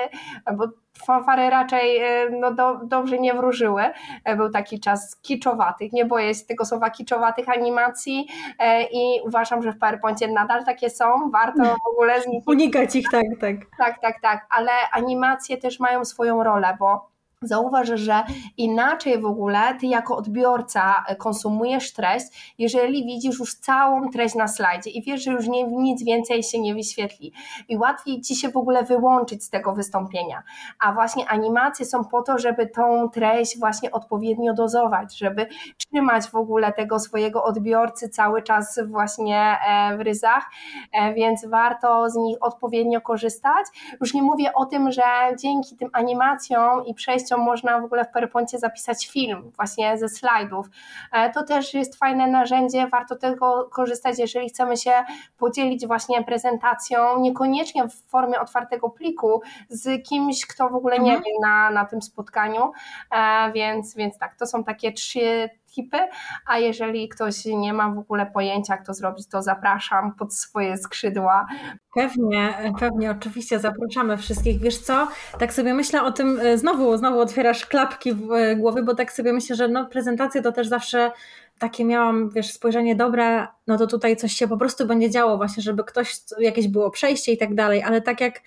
bo 0.56 0.68
fanfary 1.04 1.50
raczej 1.50 1.98
e, 1.98 2.30
no, 2.30 2.54
do, 2.54 2.80
dobrze 2.84 3.18
nie 3.18 3.34
wróżyły. 3.34 3.82
E, 4.24 4.36
był 4.36 4.50
taki 4.50 4.80
czas 4.80 5.16
kiczowatych, 5.22 5.92
nie 5.92 6.04
boję 6.04 6.34
się 6.34 6.44
tego 6.44 6.64
słowa 6.64 6.90
kiczowatych 6.90 7.48
animacji 7.48 8.26
e, 8.58 8.82
i 8.82 9.20
uważam, 9.24 9.62
że 9.62 9.72
w 9.72 9.78
PowerPoincie 9.78 10.28
nadal 10.28 10.64
takie 10.64 10.90
są, 10.90 11.30
warto 11.30 11.62
w 11.64 11.92
ogóle 11.92 12.22
z 12.22 12.26
nich... 12.26 12.44
Unikać 12.56 12.96
ich, 12.96 13.06
tak, 13.10 13.24
tak. 13.40 13.56
Tak, 13.78 14.00
tak, 14.00 14.20
tak, 14.20 14.46
ale 14.50 14.72
animacje 14.92 15.56
też 15.56 15.80
mają 15.80 16.04
swoją 16.04 16.44
rolę, 16.44 16.76
bo 16.80 17.15
Zauważ, 17.42 17.88
że 17.94 18.24
inaczej 18.56 19.20
w 19.20 19.26
ogóle 19.26 19.60
ty 19.80 19.86
jako 19.86 20.16
odbiorca 20.16 21.04
konsumujesz 21.18 21.92
treść, 21.92 22.54
jeżeli 22.58 23.04
widzisz 23.04 23.38
już 23.38 23.54
całą 23.54 24.10
treść 24.10 24.34
na 24.34 24.48
slajdzie 24.48 24.90
i 24.90 25.02
wiesz, 25.02 25.24
że 25.24 25.32
już 25.32 25.48
nie, 25.48 25.64
nic 25.64 26.04
więcej 26.04 26.42
się 26.42 26.60
nie 26.60 26.74
wyświetli 26.74 27.32
i 27.68 27.76
łatwiej 27.76 28.20
ci 28.20 28.36
się 28.36 28.48
w 28.48 28.56
ogóle 28.56 28.82
wyłączyć 28.82 29.44
z 29.44 29.50
tego 29.50 29.72
wystąpienia. 29.72 30.42
A 30.80 30.92
właśnie 30.92 31.28
animacje 31.28 31.86
są 31.86 32.04
po 32.04 32.22
to, 32.22 32.38
żeby 32.38 32.66
tą 32.66 33.08
treść 33.10 33.58
właśnie 33.58 33.90
odpowiednio 33.90 34.54
dozować, 34.54 35.18
żeby 35.18 35.46
trzymać 35.76 36.30
w 36.30 36.34
ogóle 36.34 36.72
tego 36.72 37.00
swojego 37.00 37.44
odbiorcy 37.44 38.08
cały 38.08 38.42
czas 38.42 38.80
właśnie 38.86 39.56
e, 39.68 39.96
w 39.96 40.00
ryzach, 40.00 40.44
e, 40.92 41.14
więc 41.14 41.46
warto 41.46 42.10
z 42.10 42.14
nich 42.14 42.36
odpowiednio 42.40 43.00
korzystać. 43.00 43.66
Już 44.00 44.14
nie 44.14 44.22
mówię 44.22 44.54
o 44.54 44.66
tym, 44.66 44.92
że 44.92 45.02
dzięki 45.38 45.76
tym 45.76 45.90
animacjom 45.92 46.86
i 46.86 46.94
przejściom 46.94 47.35
można 47.38 47.80
w 47.80 47.84
ogóle 47.84 48.04
w 48.04 48.08
PowerPoincie 48.08 48.58
zapisać 48.58 49.08
film 49.08 49.52
właśnie 49.56 49.98
ze 49.98 50.08
slajdów. 50.08 50.66
E, 51.12 51.30
to 51.30 51.42
też 51.42 51.74
jest 51.74 51.96
fajne 51.96 52.26
narzędzie, 52.26 52.86
warto 52.86 53.16
tego 53.16 53.68
korzystać, 53.72 54.18
jeżeli 54.18 54.48
chcemy 54.48 54.76
się 54.76 54.92
podzielić 55.38 55.86
właśnie 55.86 56.24
prezentacją, 56.24 57.20
niekoniecznie 57.20 57.88
w 57.88 58.10
formie 58.10 58.40
otwartego 58.40 58.90
pliku 58.90 59.42
z 59.68 60.08
kimś, 60.08 60.46
kto 60.46 60.68
w 60.68 60.74
ogóle 60.74 60.98
nie 60.98 61.14
mhm. 61.14 61.22
wie 61.24 61.40
na, 61.48 61.70
na 61.70 61.84
tym 61.84 62.02
spotkaniu, 62.02 62.72
e, 63.10 63.52
więc, 63.52 63.94
więc 63.94 64.18
tak, 64.18 64.36
to 64.36 64.46
są 64.46 64.64
takie 64.64 64.92
trzy 64.92 65.50
tipy, 65.76 65.98
a 66.46 66.58
jeżeli 66.58 67.08
ktoś 67.08 67.44
nie 67.44 67.72
ma 67.72 67.90
w 67.90 67.98
ogóle 67.98 68.26
pojęcia, 68.26 68.74
jak 68.74 68.86
to 68.86 68.94
zrobić, 68.94 69.28
to 69.28 69.42
zapraszam 69.42 70.14
pod 70.14 70.34
swoje 70.34 70.76
skrzydła. 70.76 71.46
Pewnie, 71.94 72.72
pewnie, 72.80 73.10
oczywiście 73.10 73.58
zapraszamy 73.58 74.16
wszystkich. 74.16 74.60
Wiesz 74.60 74.78
co, 74.78 75.08
tak 75.38 75.52
sobie 75.52 75.74
myślę 75.74 76.02
o 76.02 76.12
tym, 76.12 76.40
e, 76.40 76.58
znowu, 76.58 76.96
znowu 76.96 77.20
otwierasz 77.20 77.66
klapki 77.66 78.12
w 78.12 78.32
e, 78.32 78.56
głowie, 78.56 78.82
bo 78.82 78.94
tak 78.94 79.12
sobie 79.12 79.32
myślę, 79.32 79.56
że 79.56 79.68
no, 79.68 79.86
prezentacje 79.86 80.42
to 80.42 80.52
też 80.52 80.68
zawsze 80.68 81.12
takie 81.58 81.84
miałam, 81.84 82.30
wiesz, 82.30 82.52
spojrzenie 82.52 82.96
dobre, 82.96 83.46
no 83.66 83.78
to 83.78 83.86
tutaj 83.86 84.16
coś 84.16 84.32
się 84.32 84.48
po 84.48 84.56
prostu 84.56 84.86
będzie 84.86 85.10
działo 85.10 85.36
właśnie, 85.36 85.62
żeby 85.62 85.84
ktoś, 85.84 86.16
jakieś 86.38 86.68
było 86.68 86.90
przejście 86.90 87.32
i 87.32 87.38
tak 87.38 87.54
dalej, 87.54 87.82
ale 87.82 88.02
tak 88.02 88.20
jak 88.20 88.40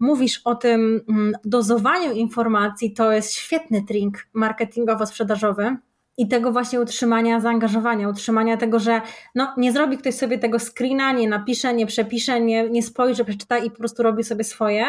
mówisz 0.00 0.40
o 0.44 0.54
tym 0.54 1.00
mm, 1.08 1.32
dozowaniu 1.44 2.12
informacji, 2.12 2.92
to 2.92 3.12
jest 3.12 3.32
świetny 3.32 3.82
trik 3.82 4.28
marketingowo-sprzedażowy, 4.34 5.76
i 6.18 6.28
tego 6.28 6.52
właśnie 6.52 6.80
utrzymania 6.80 7.40
zaangażowania, 7.40 8.08
utrzymania 8.08 8.56
tego, 8.56 8.78
że 8.78 9.00
no, 9.34 9.54
nie 9.56 9.72
zrobi 9.72 9.98
ktoś 9.98 10.14
sobie 10.14 10.38
tego 10.38 10.58
screena, 10.58 11.12
nie 11.12 11.28
napisze, 11.28 11.74
nie 11.74 11.86
przepisze, 11.86 12.40
nie, 12.40 12.70
nie 12.70 12.82
spojrzy, 12.82 13.24
przeczyta 13.24 13.58
i 13.58 13.70
po 13.70 13.76
prostu 13.76 14.02
robi 14.02 14.24
sobie 14.24 14.44
swoje, 14.44 14.84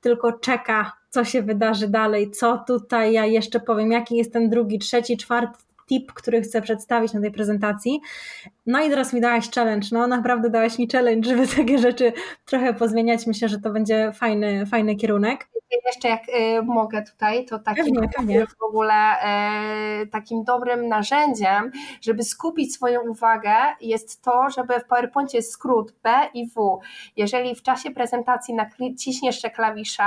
tylko 0.00 0.32
czeka, 0.32 0.92
co 1.10 1.24
się 1.24 1.42
wydarzy 1.42 1.88
dalej, 1.88 2.30
co 2.30 2.64
tutaj 2.66 3.12
ja 3.12 3.26
jeszcze 3.26 3.60
powiem, 3.60 3.92
jaki 3.92 4.16
jest 4.16 4.32
ten 4.32 4.50
drugi, 4.50 4.78
trzeci, 4.78 5.16
czwarty 5.16 5.58
tip, 5.86 6.12
który 6.12 6.42
chcę 6.42 6.62
przedstawić 6.62 7.12
na 7.12 7.20
tej 7.20 7.30
prezentacji. 7.30 8.00
No 8.66 8.82
i 8.82 8.90
teraz 8.90 9.12
mi 9.12 9.20
dałaś 9.20 9.50
challenge, 9.50 9.88
no 9.92 10.06
naprawdę 10.06 10.50
dałaś 10.50 10.78
mi 10.78 10.88
challenge, 10.92 11.30
żeby 11.30 11.48
takie 11.56 11.78
rzeczy 11.78 12.12
trochę 12.44 12.74
pozmieniać. 12.74 13.26
Myślę, 13.26 13.48
że 13.48 13.60
to 13.60 13.70
będzie 13.70 14.12
fajny, 14.12 14.66
fajny 14.66 14.96
kierunek. 14.96 15.48
Jeszcze 15.86 16.08
jak 16.08 16.28
y, 16.28 16.62
mogę 16.62 17.02
tutaj, 17.02 17.44
to 17.44 17.58
takim 17.58 17.84
pewnie, 17.84 18.08
pewnie. 18.16 18.46
w 18.46 18.62
ogóle 18.62 18.94
y, 20.02 20.06
takim 20.06 20.44
dobrym 20.44 20.88
narzędziem, 20.88 21.70
żeby 22.00 22.22
skupić 22.22 22.74
swoją 22.74 23.00
uwagę 23.08 23.54
jest 23.80 24.22
to, 24.22 24.50
żeby 24.50 24.80
w 24.80 24.84
PowerPoincie 24.84 25.38
jest 25.38 25.52
skrót 25.52 25.92
B 26.02 26.10
i 26.34 26.48
W. 26.50 26.80
Jeżeli 27.16 27.54
w 27.54 27.62
czasie 27.62 27.90
prezentacji 27.90 28.54
naciśniesz 28.54 29.42
te 29.42 29.50
klawisze, 29.50 30.04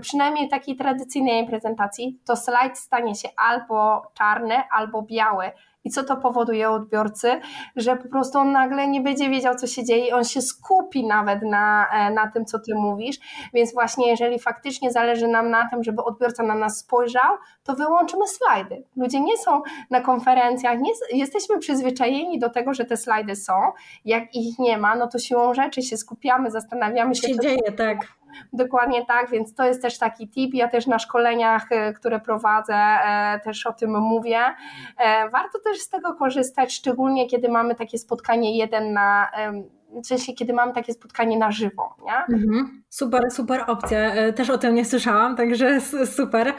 przynajmniej 0.00 0.48
takiej 0.48 0.76
tradycyjnej 0.76 1.46
prezentacji, 1.46 2.20
to 2.24 2.36
slajd 2.36 2.78
stanie 2.78 3.14
się 3.14 3.28
albo 3.36 4.02
czarny, 4.14 4.54
albo 4.72 5.02
biały 5.02 5.50
i 5.84 5.90
co 5.90 6.04
to 6.04 6.16
powoduje 6.16 6.70
odbiorcy? 6.70 7.40
Że 7.76 7.96
po 7.96 8.08
prostu 8.08 8.38
on 8.38 8.52
nagle 8.52 8.88
nie 8.88 9.00
będzie 9.00 9.30
wiedział, 9.30 9.54
co 9.54 9.66
się 9.66 9.84
dzieje, 9.84 10.16
on 10.16 10.24
się 10.24 10.42
skupi 10.42 11.06
nawet 11.06 11.42
na, 11.42 11.86
e, 11.92 12.10
na 12.10 12.30
tym, 12.30 12.44
co 12.44 12.58
ty 12.58 12.74
mówisz. 12.74 13.16
Więc 13.54 13.74
właśnie, 13.74 14.10
jeżeli 14.10 14.38
faktycznie 14.38 14.92
zależy 14.92 15.28
nam 15.28 15.50
na 15.50 15.68
tym, 15.68 15.84
żeby 15.84 16.04
odbiorca 16.04 16.42
na 16.42 16.54
nas 16.54 16.78
spojrzał, 16.78 17.36
to 17.64 17.74
wyłączymy 17.74 18.28
slajdy. 18.28 18.84
Ludzie 18.96 19.20
nie 19.20 19.38
są 19.38 19.62
na 19.90 20.00
konferencjach, 20.00 20.78
nie, 20.80 20.90
jesteśmy 21.12 21.58
przyzwyczajeni 21.58 22.38
do 22.38 22.50
tego, 22.50 22.74
że 22.74 22.84
te 22.84 22.96
slajdy 22.96 23.36
są. 23.36 23.52
Jak 24.04 24.34
ich 24.34 24.58
nie 24.58 24.78
ma, 24.78 24.96
no 24.96 25.06
to 25.06 25.18
siłą 25.18 25.54
rzeczy 25.54 25.82
się 25.82 25.96
skupiamy, 25.96 26.50
zastanawiamy 26.50 27.14
się. 27.14 27.22
Co 27.22 27.28
się 27.28 27.40
dzieje, 27.40 27.72
tak 27.72 28.17
Dokładnie 28.52 29.06
tak, 29.06 29.30
więc 29.30 29.54
to 29.54 29.64
jest 29.64 29.82
też 29.82 29.98
taki 29.98 30.28
tip. 30.28 30.54
Ja 30.54 30.68
też 30.68 30.86
na 30.86 30.98
szkoleniach, 30.98 31.72
e, 31.72 31.92
które 31.92 32.20
prowadzę, 32.20 32.74
e, 32.74 33.40
też 33.44 33.66
o 33.66 33.72
tym 33.72 34.00
mówię. 34.00 34.40
E, 34.98 35.28
warto 35.28 35.58
też 35.64 35.78
z 35.78 35.88
tego 35.88 36.14
korzystać, 36.14 36.74
szczególnie 36.74 37.26
kiedy 37.26 37.48
mamy 37.48 37.74
takie 37.74 37.98
spotkanie 37.98 38.58
jeden 38.58 38.92
na 38.92 39.30
w 40.02 40.06
sensie, 40.06 40.32
kiedy 40.32 40.52
mamy 40.52 40.72
takie 40.72 40.92
spotkanie 40.92 41.38
na 41.38 41.50
żywo. 41.50 41.94
Nie? 42.04 42.36
Mhm. 42.36 42.82
Super, 42.88 43.22
super 43.30 43.64
opcja. 43.66 44.32
Też 44.32 44.50
o 44.50 44.58
tym 44.58 44.74
nie 44.74 44.84
słyszałam, 44.84 45.36
także 45.36 45.80
super. 46.16 46.52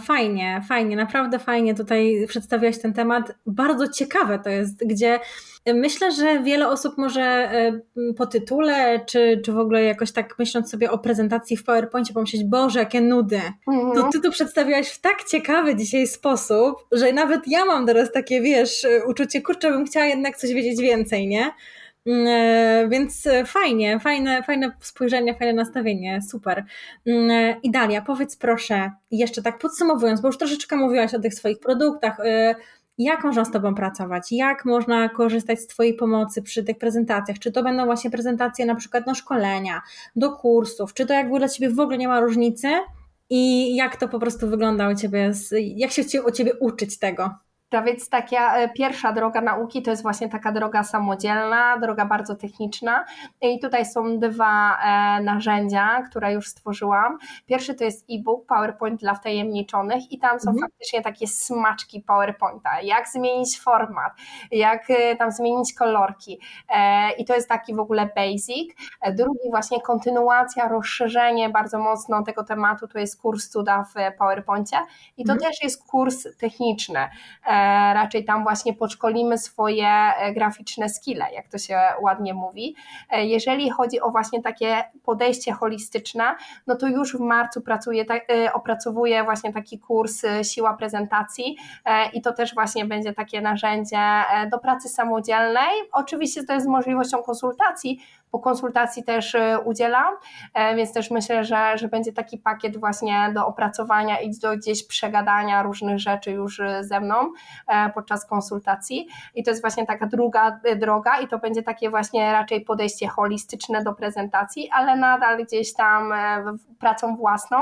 Fajnie, 0.00 0.62
fajnie, 0.68 0.96
naprawdę 0.96 1.38
fajnie 1.38 1.74
tutaj 1.74 2.26
przedstawiłaś 2.28 2.78
ten 2.78 2.92
temat. 2.92 3.34
Bardzo 3.46 3.88
ciekawe 3.88 4.38
to 4.38 4.50
jest, 4.50 4.86
gdzie 4.86 5.20
Myślę, 5.74 6.12
że 6.12 6.42
wiele 6.42 6.68
osób 6.68 6.98
może 6.98 7.22
e, 7.22 7.80
po 8.16 8.26
tytule, 8.26 9.00
czy, 9.06 9.40
czy 9.44 9.52
w 9.52 9.58
ogóle 9.58 9.82
jakoś 9.84 10.12
tak 10.12 10.38
myśląc 10.38 10.70
sobie 10.70 10.90
o 10.90 10.98
prezentacji 10.98 11.56
w 11.56 11.64
PowerPoincie 11.64 12.14
pomyśleć, 12.14 12.44
Boże, 12.44 12.78
jakie 12.78 13.00
nudy. 13.00 13.40
Mhm. 13.68 13.94
To 13.94 14.08
ty 14.12 14.20
to 14.20 14.30
przedstawiłaś 14.30 14.88
w 14.88 15.00
tak 15.00 15.24
ciekawy 15.24 15.76
dzisiaj 15.76 16.06
sposób, 16.06 16.86
że 16.92 17.12
nawet 17.12 17.40
ja 17.46 17.64
mam 17.64 17.86
teraz 17.86 18.12
takie, 18.12 18.40
wiesz, 18.40 18.86
uczucie, 19.06 19.42
kurczę, 19.42 19.70
bym 19.70 19.86
chciała 19.86 20.06
jednak 20.06 20.36
coś 20.36 20.52
wiedzieć 20.52 20.80
więcej, 20.80 21.26
nie? 21.26 21.50
Mm, 22.06 22.26
e, 22.26 22.88
więc 22.88 23.28
fajnie, 23.46 24.00
fajne, 24.00 24.42
fajne 24.42 24.76
spojrzenie, 24.80 25.34
fajne 25.34 25.52
nastawienie, 25.52 26.22
super. 26.22 26.64
Mm, 27.06 27.30
e, 27.30 27.60
I 27.62 27.70
Dalia, 27.70 28.02
powiedz 28.02 28.36
proszę, 28.36 28.90
jeszcze 29.10 29.42
tak 29.42 29.58
podsumowując, 29.58 30.20
bo 30.20 30.28
już 30.28 30.38
troszeczkę 30.38 30.76
mówiłaś 30.76 31.14
o 31.14 31.20
tych 31.20 31.34
swoich 31.34 31.58
produktach, 31.58 32.16
jak 32.98 33.24
można 33.24 33.44
z 33.44 33.50
Tobą 33.50 33.74
pracować, 33.74 34.32
jak 34.32 34.64
można 34.64 35.08
korzystać 35.08 35.60
z 35.60 35.66
Twojej 35.66 35.94
pomocy 35.94 36.42
przy 36.42 36.64
tych 36.64 36.78
prezentacjach, 36.78 37.38
czy 37.38 37.52
to 37.52 37.62
będą 37.62 37.84
właśnie 37.84 38.10
prezentacje 38.10 38.66
na 38.66 38.74
przykład 38.74 39.06
na 39.06 39.14
szkolenia, 39.14 39.82
do 40.16 40.32
kursów, 40.32 40.94
czy 40.94 41.06
to 41.06 41.14
jakby 41.14 41.38
dla 41.38 41.48
Ciebie 41.48 41.70
w 41.74 41.80
ogóle 41.80 41.98
nie 41.98 42.08
ma 42.08 42.20
różnicy 42.20 42.68
i 43.30 43.74
jak 43.76 43.96
to 43.96 44.08
po 44.08 44.18
prostu 44.18 44.48
wygląda 44.48 44.88
u 44.88 44.94
Ciebie, 44.94 45.32
jak 45.76 45.90
się 45.90 46.22
u 46.22 46.30
Ciebie 46.30 46.54
uczyć 46.60 46.98
tego? 46.98 47.30
To 47.74 47.82
więc 47.82 48.08
taka 48.08 48.56
e, 48.56 48.68
pierwsza 48.68 49.12
droga 49.12 49.40
nauki 49.40 49.82
to 49.82 49.90
jest 49.90 50.02
właśnie 50.02 50.28
taka 50.28 50.52
droga 50.52 50.82
samodzielna, 50.82 51.78
droga 51.78 52.04
bardzo 52.04 52.34
techniczna. 52.34 53.04
I 53.40 53.60
tutaj 53.60 53.86
są 53.86 54.18
dwa 54.18 54.78
e, 54.78 55.22
narzędzia, 55.22 56.02
które 56.10 56.32
już 56.32 56.48
stworzyłam. 56.48 57.18
Pierwszy 57.46 57.74
to 57.74 57.84
jest 57.84 58.06
e-book 58.10 58.46
PowerPoint 58.46 59.00
dla 59.00 59.14
wtajemniczonych 59.14 60.12
i 60.12 60.18
tam 60.18 60.40
są 60.40 60.50
mhm. 60.50 60.70
faktycznie 60.70 61.02
takie 61.02 61.26
smaczki 61.26 62.00
PowerPointa, 62.00 62.80
jak 62.82 63.08
zmienić 63.08 63.60
format, 63.60 64.12
jak 64.50 64.90
e, 64.90 65.16
tam 65.16 65.30
zmienić 65.30 65.74
kolorki. 65.74 66.40
I 67.18 67.24
to 67.24 67.34
jest 67.34 67.48
taki 67.48 67.74
w 67.74 67.78
ogóle 67.78 68.08
basic. 68.16 68.74
Drugi 69.12 69.50
właśnie 69.50 69.80
kontynuacja, 69.80 70.68
rozszerzenie 70.68 71.48
bardzo 71.48 71.78
mocno 71.78 72.22
tego 72.22 72.44
tematu 72.44 72.88
to 72.88 72.98
jest 72.98 73.22
kurs 73.22 73.48
cuda 73.48 73.84
w 73.84 74.18
PowerPoincie 74.18 74.76
i 75.16 75.24
to 75.24 75.32
mhm. 75.32 75.50
też 75.50 75.62
jest 75.62 75.86
kurs 75.86 76.26
techniczny. 76.38 77.08
Raczej 77.94 78.24
tam 78.24 78.42
właśnie 78.42 78.74
podszkolimy 78.74 79.38
swoje 79.38 79.88
e, 79.88 80.32
graficzne 80.32 80.88
skille, 80.88 81.26
jak 81.34 81.48
to 81.48 81.58
się 81.58 81.80
ładnie 82.02 82.34
mówi. 82.34 82.76
E, 83.10 83.26
jeżeli 83.26 83.70
chodzi 83.70 84.00
o 84.00 84.10
właśnie 84.10 84.42
takie 84.42 84.84
podejście 85.04 85.52
holistyczne, 85.52 86.24
no 86.66 86.76
to 86.76 86.88
już 86.88 87.16
w 87.16 87.20
marcu 87.20 87.60
pracuję, 87.60 88.04
e, 88.10 88.52
opracowuję 88.52 89.24
właśnie 89.24 89.52
taki 89.52 89.78
kurs 89.78 90.22
Siła 90.42 90.74
prezentacji 90.74 91.56
i 92.12 92.22
to 92.22 92.32
też 92.32 92.54
właśnie 92.54 92.84
będzie 92.84 93.12
takie 93.12 93.40
narzędzie 93.40 93.98
do 94.50 94.58
pracy 94.58 94.88
samodzielnej. 94.88 95.70
Oczywiście 95.92 96.44
to 96.44 96.52
jest 96.52 96.66
z 96.66 96.68
możliwością 96.68 97.22
konsultacji, 97.22 98.00
po 98.34 98.38
konsultacji 98.38 99.04
też 99.04 99.36
udzielam, 99.64 100.14
więc 100.76 100.92
też 100.92 101.10
myślę, 101.10 101.44
że, 101.44 101.78
że 101.78 101.88
będzie 101.88 102.12
taki 102.12 102.38
pakiet 102.38 102.76
właśnie 102.76 103.30
do 103.34 103.46
opracowania 103.46 104.20
i 104.20 104.30
do 104.38 104.56
gdzieś 104.56 104.86
przegadania 104.86 105.62
różnych 105.62 105.98
rzeczy 105.98 106.30
już 106.30 106.62
ze 106.80 107.00
mną 107.00 107.14
podczas 107.94 108.26
konsultacji 108.26 109.06
i 109.34 109.44
to 109.44 109.50
jest 109.50 109.62
właśnie 109.62 109.86
taka 109.86 110.06
druga 110.06 110.60
e, 110.64 110.76
droga 110.76 111.18
i 111.18 111.28
to 111.28 111.38
będzie 111.38 111.62
takie 111.62 111.90
właśnie 111.90 112.32
raczej 112.32 112.60
podejście 112.60 113.08
holistyczne 113.08 113.82
do 113.84 113.94
prezentacji, 113.94 114.70
ale 114.72 114.96
nadal 114.96 115.44
gdzieś 115.44 115.74
tam 115.74 116.12
e, 116.12 116.44
pracą 116.78 117.16
własną 117.16 117.56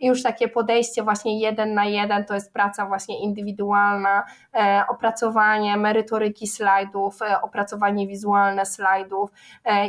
i 0.00 0.06
już 0.06 0.22
takie 0.22 0.48
podejście 0.48 1.02
właśnie 1.02 1.40
jeden 1.40 1.74
na 1.74 1.84
jeden 1.84 2.24
to 2.24 2.34
jest 2.34 2.52
praca 2.52 2.86
właśnie 2.86 3.22
indywidualna, 3.22 4.24
e, 4.54 4.84
opracowanie 4.88 5.76
merytoryki 5.76 6.46
slajdów, 6.46 7.18
opracowanie 7.42 8.06
wizualne 8.06 8.66
slajdów. 8.66 9.30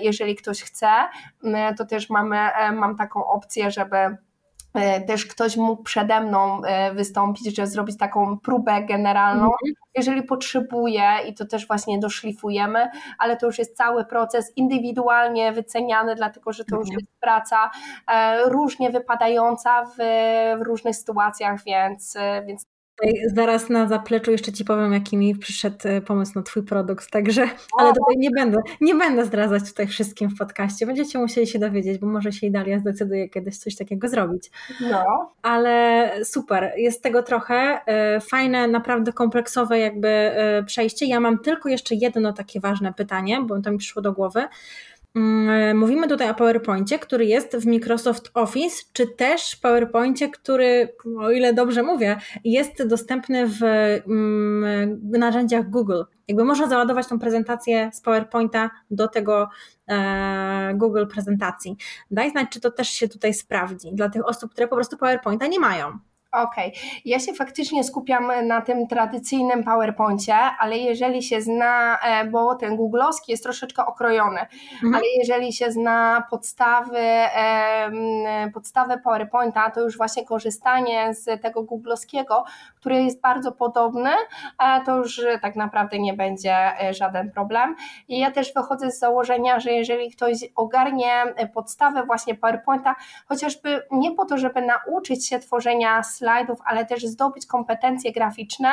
Jeżeli 0.01 0.28
ktoś 0.35 0.63
chce, 0.63 0.89
to 1.77 1.85
też 1.85 2.09
mamy, 2.09 2.37
mam 2.73 2.97
taką 2.97 3.25
opcję, 3.25 3.71
żeby 3.71 4.17
E, 4.73 5.01
też 5.01 5.25
ktoś 5.25 5.57
mógł 5.57 5.83
przede 5.83 6.21
mną 6.21 6.61
e, 6.63 6.93
wystąpić, 6.93 7.55
że 7.55 7.67
zrobić 7.67 7.97
taką 7.97 8.39
próbę 8.39 8.83
generalną, 8.83 9.43
mm 9.43 9.75
jeżeli 9.95 10.23
potrzebuje 10.23 11.03
i 11.27 11.33
to 11.33 11.45
też 11.45 11.67
właśnie 11.67 11.99
doszlifujemy, 11.99 12.89
ale 13.17 13.37
to 13.37 13.45
już 13.45 13.59
jest 13.59 13.77
cały 13.77 14.05
proces 14.05 14.53
indywidualnie 14.55 15.51
wyceniany, 15.51 16.15
dlatego 16.15 16.53
że 16.53 16.65
to 16.65 16.75
mm 16.75 16.79
już 16.79 16.89
mhm. 16.89 16.99
jest 16.99 17.19
praca 17.19 17.71
e, 18.07 18.49
różnie 18.49 18.89
wypadająca 18.89 19.85
w, 19.85 19.95
w 20.59 20.61
różnych 20.61 20.95
sytuacjach, 20.95 21.63
więc, 21.63 22.17
więc 22.45 22.65
Zaraz 23.35 23.69
na 23.69 23.87
zapleczu 23.87 24.31
jeszcze 24.31 24.51
Ci 24.51 24.65
powiem, 24.65 24.93
jaki 24.93 25.17
mi 25.17 25.35
przyszedł 25.35 25.77
e, 25.83 26.01
pomysł 26.01 26.31
na 26.35 26.41
Twój 26.41 26.63
produkt, 26.63 27.11
także, 27.11 27.49
ale 27.79 27.89
tutaj 27.89 28.17
nie 28.17 28.29
będę, 28.31 28.57
nie 28.81 28.95
będę 28.95 29.25
zdradzać 29.25 29.69
tutaj 29.69 29.87
wszystkim 29.87 30.29
w 30.29 30.37
podcaście, 30.37 30.85
będziecie 30.85 31.19
musieli 31.19 31.47
się 31.47 31.59
dowiedzieć, 31.59 31.97
bo 31.97 32.07
może 32.07 32.31
się 32.31 32.47
i 32.47 32.51
Dalia 32.51 32.79
zdecyduje 32.79 33.29
kiedyś 33.29 33.57
coś 33.57 33.75
takiego 33.75 34.07
zrobić. 34.07 34.51
No. 34.81 35.31
Ale 35.41 36.11
super, 36.23 36.71
jest 36.77 37.03
tego 37.03 37.23
trochę, 37.23 37.81
e, 37.85 38.19
fajne, 38.19 38.67
naprawdę 38.67 39.13
kompleksowe 39.13 39.79
jakby 39.79 40.07
e, 40.07 40.63
przejście. 40.63 41.05
Ja 41.05 41.19
mam 41.19 41.39
tylko 41.39 41.69
jeszcze 41.69 41.95
jedno 41.95 42.33
takie 42.33 42.59
ważne 42.59 42.93
pytanie, 42.93 43.41
bo 43.41 43.61
to 43.61 43.71
mi 43.71 43.77
przyszło 43.77 44.01
do 44.01 44.13
głowy. 44.13 44.47
Mm, 45.15 45.77
mówimy 45.77 46.07
tutaj 46.07 46.29
o 46.29 46.33
PowerPoincie, 46.33 46.99
który 46.99 47.25
jest 47.25 47.57
w 47.57 47.65
Microsoft 47.65 48.31
Office, 48.33 48.75
czy 48.93 49.07
też 49.07 49.55
PowerPoincie, 49.55 50.29
który, 50.29 50.95
o 51.19 51.31
ile 51.31 51.53
dobrze 51.53 51.83
mówię, 51.83 52.17
jest 52.43 52.87
dostępny 52.87 53.47
w 53.47 53.63
mm, 53.63 54.99
narzędziach 55.03 55.69
Google. 55.69 56.01
Jakby 56.27 56.45
można 56.45 56.67
załadować 56.67 57.07
tą 57.07 57.19
prezentację 57.19 57.89
z 57.93 58.01
PowerPointa 58.01 58.69
do 58.91 59.07
tego 59.07 59.49
e, 59.87 60.73
Google 60.75 61.05
prezentacji. 61.07 61.77
Daj 62.11 62.31
znać, 62.31 62.47
czy 62.51 62.61
to 62.61 62.71
też 62.71 62.89
się 62.89 63.07
tutaj 63.07 63.33
sprawdzi 63.33 63.87
dla 63.93 64.09
tych 64.09 64.25
osób, 64.25 64.51
które 64.51 64.67
po 64.67 64.75
prostu 64.75 64.97
PowerPointa 64.97 65.47
nie 65.47 65.59
mają. 65.59 65.99
Okej, 66.31 66.67
okay. 66.67 67.01
ja 67.05 67.19
się 67.19 67.33
faktycznie 67.33 67.83
skupiam 67.83 68.47
na 68.47 68.61
tym 68.61 68.87
tradycyjnym 68.87 69.63
PowerPoincie, 69.63 70.35
ale 70.35 70.77
jeżeli 70.77 71.23
się 71.23 71.41
zna, 71.41 71.99
e, 71.99 72.25
bo 72.25 72.55
ten 72.55 72.75
googlowski 72.75 73.31
jest 73.31 73.43
troszeczkę 73.43 73.85
okrojony, 73.85 74.39
mhm. 74.73 74.95
ale 74.95 75.03
jeżeli 75.17 75.53
się 75.53 75.71
zna 75.71 76.23
podstawy, 76.29 76.99
podstawę 78.53 78.97
PowerPointa, 78.97 79.71
to 79.71 79.81
już 79.81 79.97
właśnie 79.97 80.25
korzystanie 80.25 81.13
z 81.13 81.41
tego 81.41 81.63
googlowskiego, 81.63 82.43
który 82.75 83.03
jest 83.03 83.21
bardzo 83.21 83.51
podobny, 83.51 84.11
e, 84.59 84.81
to 84.85 84.97
już 84.97 85.21
tak 85.41 85.55
naprawdę 85.55 85.99
nie 85.99 86.13
będzie 86.13 86.55
e, 86.81 86.93
żaden 86.93 87.31
problem. 87.31 87.75
I 88.07 88.19
ja 88.19 88.31
też 88.31 88.53
wychodzę 88.53 88.91
z 88.91 88.99
założenia, 88.99 89.59
że 89.59 89.71
jeżeli 89.71 90.11
ktoś 90.11 90.37
ogarnie 90.55 91.23
podstawę 91.53 92.03
właśnie 92.03 92.35
PowerPointa, 92.35 92.95
chociażby 93.27 93.81
nie 93.91 94.11
po 94.11 94.25
to, 94.25 94.37
żeby 94.37 94.61
nauczyć 94.61 95.27
się 95.27 95.39
tworzenia 95.39 96.03
slajdów, 96.19 96.59
ale 96.65 96.85
też 96.85 97.03
zdobyć 97.03 97.45
kompetencje 97.45 98.11
graficzne, 98.11 98.69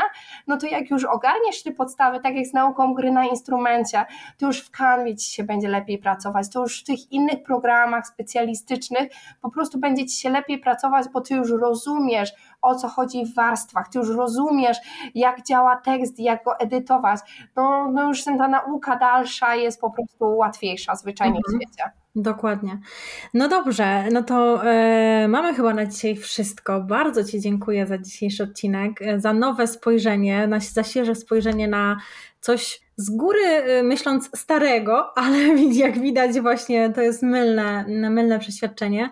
no 0.47 0.57
to 0.57 0.67
jak 0.67 0.91
już 0.91 1.05
ogarniesz 1.05 1.63
te 1.63 1.73
podstawy, 1.73 2.21
tak 2.21 2.35
jak 2.35 2.47
z 2.47 2.53
nauką 2.53 2.95
gry 2.95 3.11
na 3.11 3.25
instrumencie, 3.25 4.05
to 4.39 4.47
już 4.47 4.61
w 4.61 4.71
Canvie 4.71 5.17
Ci 5.17 5.31
się 5.31 5.45
będzie 5.45 5.69
lepiej 5.69 5.99
pracować, 5.99 6.49
to 6.53 6.61
już 6.61 6.81
w 6.81 6.85
tych 6.85 7.13
innych 7.13 7.43
programach 7.43 8.07
specjalistycznych 8.07 9.13
po 9.43 9.51
prostu 9.51 9.79
będzie 9.79 10.07
Ci 10.07 10.17
się 10.17 10.31
lepiej 10.31 10.59
pracować, 10.59 11.07
bo 11.13 11.21
Ty 11.21 11.35
już 11.35 11.51
rozumiesz, 11.51 12.33
o 12.67 12.75
co 12.75 12.89
chodzi 12.89 13.27
w 13.27 13.35
warstwach, 13.35 13.89
Ty 13.89 13.99
już 13.99 14.09
rozumiesz, 14.09 14.77
jak 15.15 15.43
działa 15.43 15.77
tekst, 15.77 16.19
jak 16.19 16.45
go 16.45 16.59
edytować, 16.59 17.21
no, 17.57 17.91
no 17.93 18.09
już 18.09 18.25
ta 18.25 18.49
nauka 18.49 18.97
dalsza 18.97 19.55
jest 19.55 19.81
po 19.81 19.91
prostu 19.91 20.37
łatwiejsza 20.37 20.97
zwyczajnie 20.97 21.39
mhm. 21.39 21.59
w 21.59 21.63
świecie. 21.63 21.91
Dokładnie. 22.17 22.79
No 23.35 23.49
dobrze, 23.49 24.05
no 24.13 24.23
to 24.23 24.65
e, 24.65 25.29
mamy 25.29 25.55
chyba 25.55 25.75
na 25.75 25.87
dzisiaj 25.87 26.17
wszystko. 26.17 26.81
Bardzo 26.81 27.25
Ci 27.25 27.41
dziękuję 27.41 27.87
za 27.87 27.99
dzisiejszy 27.99 28.43
odcinek, 28.43 29.03
e, 29.03 29.21
za 29.21 29.33
nowe 29.33 29.67
spojrzenie, 29.67 30.47
na, 30.47 30.61
za 30.61 30.85
świeże 30.85 31.15
spojrzenie 31.15 31.69
na 31.69 31.97
coś 32.41 32.81
z 32.97 33.11
góry 33.11 33.47
e, 33.47 33.83
myśląc 33.83 34.31
starego, 34.37 35.11
ale 35.23 35.39
jak 35.73 36.01
widać 36.01 36.41
właśnie 36.41 36.91
to 36.91 37.01
jest 37.01 37.23
mylne, 37.23 37.85
mylne 37.89 38.39
przeświadczenie. 38.39 39.11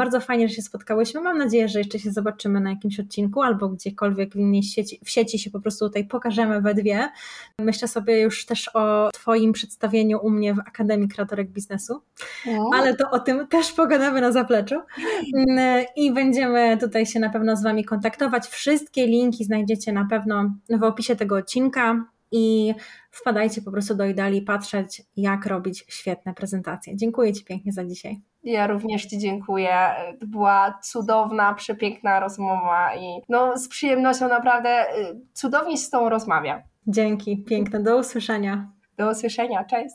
Bardzo 0.00 0.20
fajnie, 0.20 0.48
że 0.48 0.54
się 0.54 0.62
spotkałyśmy. 0.62 1.20
Mam 1.20 1.38
nadzieję, 1.38 1.68
że 1.68 1.78
jeszcze 1.78 1.98
się 1.98 2.10
zobaczymy 2.10 2.60
na 2.60 2.70
jakimś 2.70 3.00
odcinku 3.00 3.42
albo 3.42 3.68
gdziekolwiek 3.68 4.32
w 4.32 4.36
innej 4.36 4.62
sieci, 4.62 5.00
w 5.04 5.10
sieci 5.10 5.38
się 5.38 5.50
po 5.50 5.60
prostu 5.60 5.86
tutaj 5.86 6.04
pokażemy 6.04 6.60
we 6.60 6.74
dwie. 6.74 7.08
Myślę 7.58 7.88
sobie 7.88 8.20
już 8.20 8.46
też 8.46 8.70
o 8.74 9.10
Twoim 9.12 9.52
przedstawieniu 9.52 10.18
u 10.22 10.30
mnie 10.30 10.54
w 10.54 10.58
Akademii 10.58 11.08
Kreatorek 11.08 11.50
Biznesu, 11.50 12.02
no. 12.46 12.70
ale 12.74 12.94
to 12.94 13.10
o 13.10 13.18
tym 13.18 13.48
też 13.48 13.72
pogadamy 13.72 14.20
na 14.20 14.32
zapleczu 14.32 14.74
i 15.96 16.12
będziemy 16.12 16.78
tutaj 16.78 17.06
się 17.06 17.20
na 17.20 17.30
pewno 17.30 17.56
z 17.56 17.62
Wami 17.62 17.84
kontaktować. 17.84 18.46
Wszystkie 18.46 19.06
linki 19.06 19.44
znajdziecie 19.44 19.92
na 19.92 20.06
pewno 20.10 20.54
w 20.70 20.82
opisie 20.82 21.16
tego 21.16 21.36
odcinka 21.36 22.04
i 22.32 22.74
wpadajcie 23.10 23.62
po 23.62 23.70
prostu 23.70 23.94
do 23.94 24.04
Idali 24.04 24.42
patrzeć, 24.42 25.02
jak 25.16 25.46
robić 25.46 25.84
świetne 25.88 26.34
prezentacje. 26.34 26.96
Dziękuję 26.96 27.32
Ci 27.32 27.44
pięknie 27.44 27.72
za 27.72 27.84
dzisiaj. 27.84 28.20
Ja 28.42 28.66
również 28.66 29.06
Ci 29.06 29.18
dziękuję. 29.18 29.76
To 30.20 30.26
była 30.26 30.78
cudowna, 30.82 31.54
przepiękna 31.54 32.20
rozmowa 32.20 32.96
i 32.96 33.22
no, 33.28 33.56
z 33.56 33.68
przyjemnością 33.68 34.28
naprawdę 34.28 34.86
y, 34.98 35.20
cudownie 35.32 35.76
się 35.76 35.82
z 35.82 35.90
Tobą 35.90 36.08
rozmawia. 36.08 36.62
Dzięki, 36.86 37.44
piękne. 37.44 37.82
Do 37.82 37.98
usłyszenia. 37.98 38.72
Do 38.96 39.10
usłyszenia, 39.10 39.64
cześć. 39.64 39.94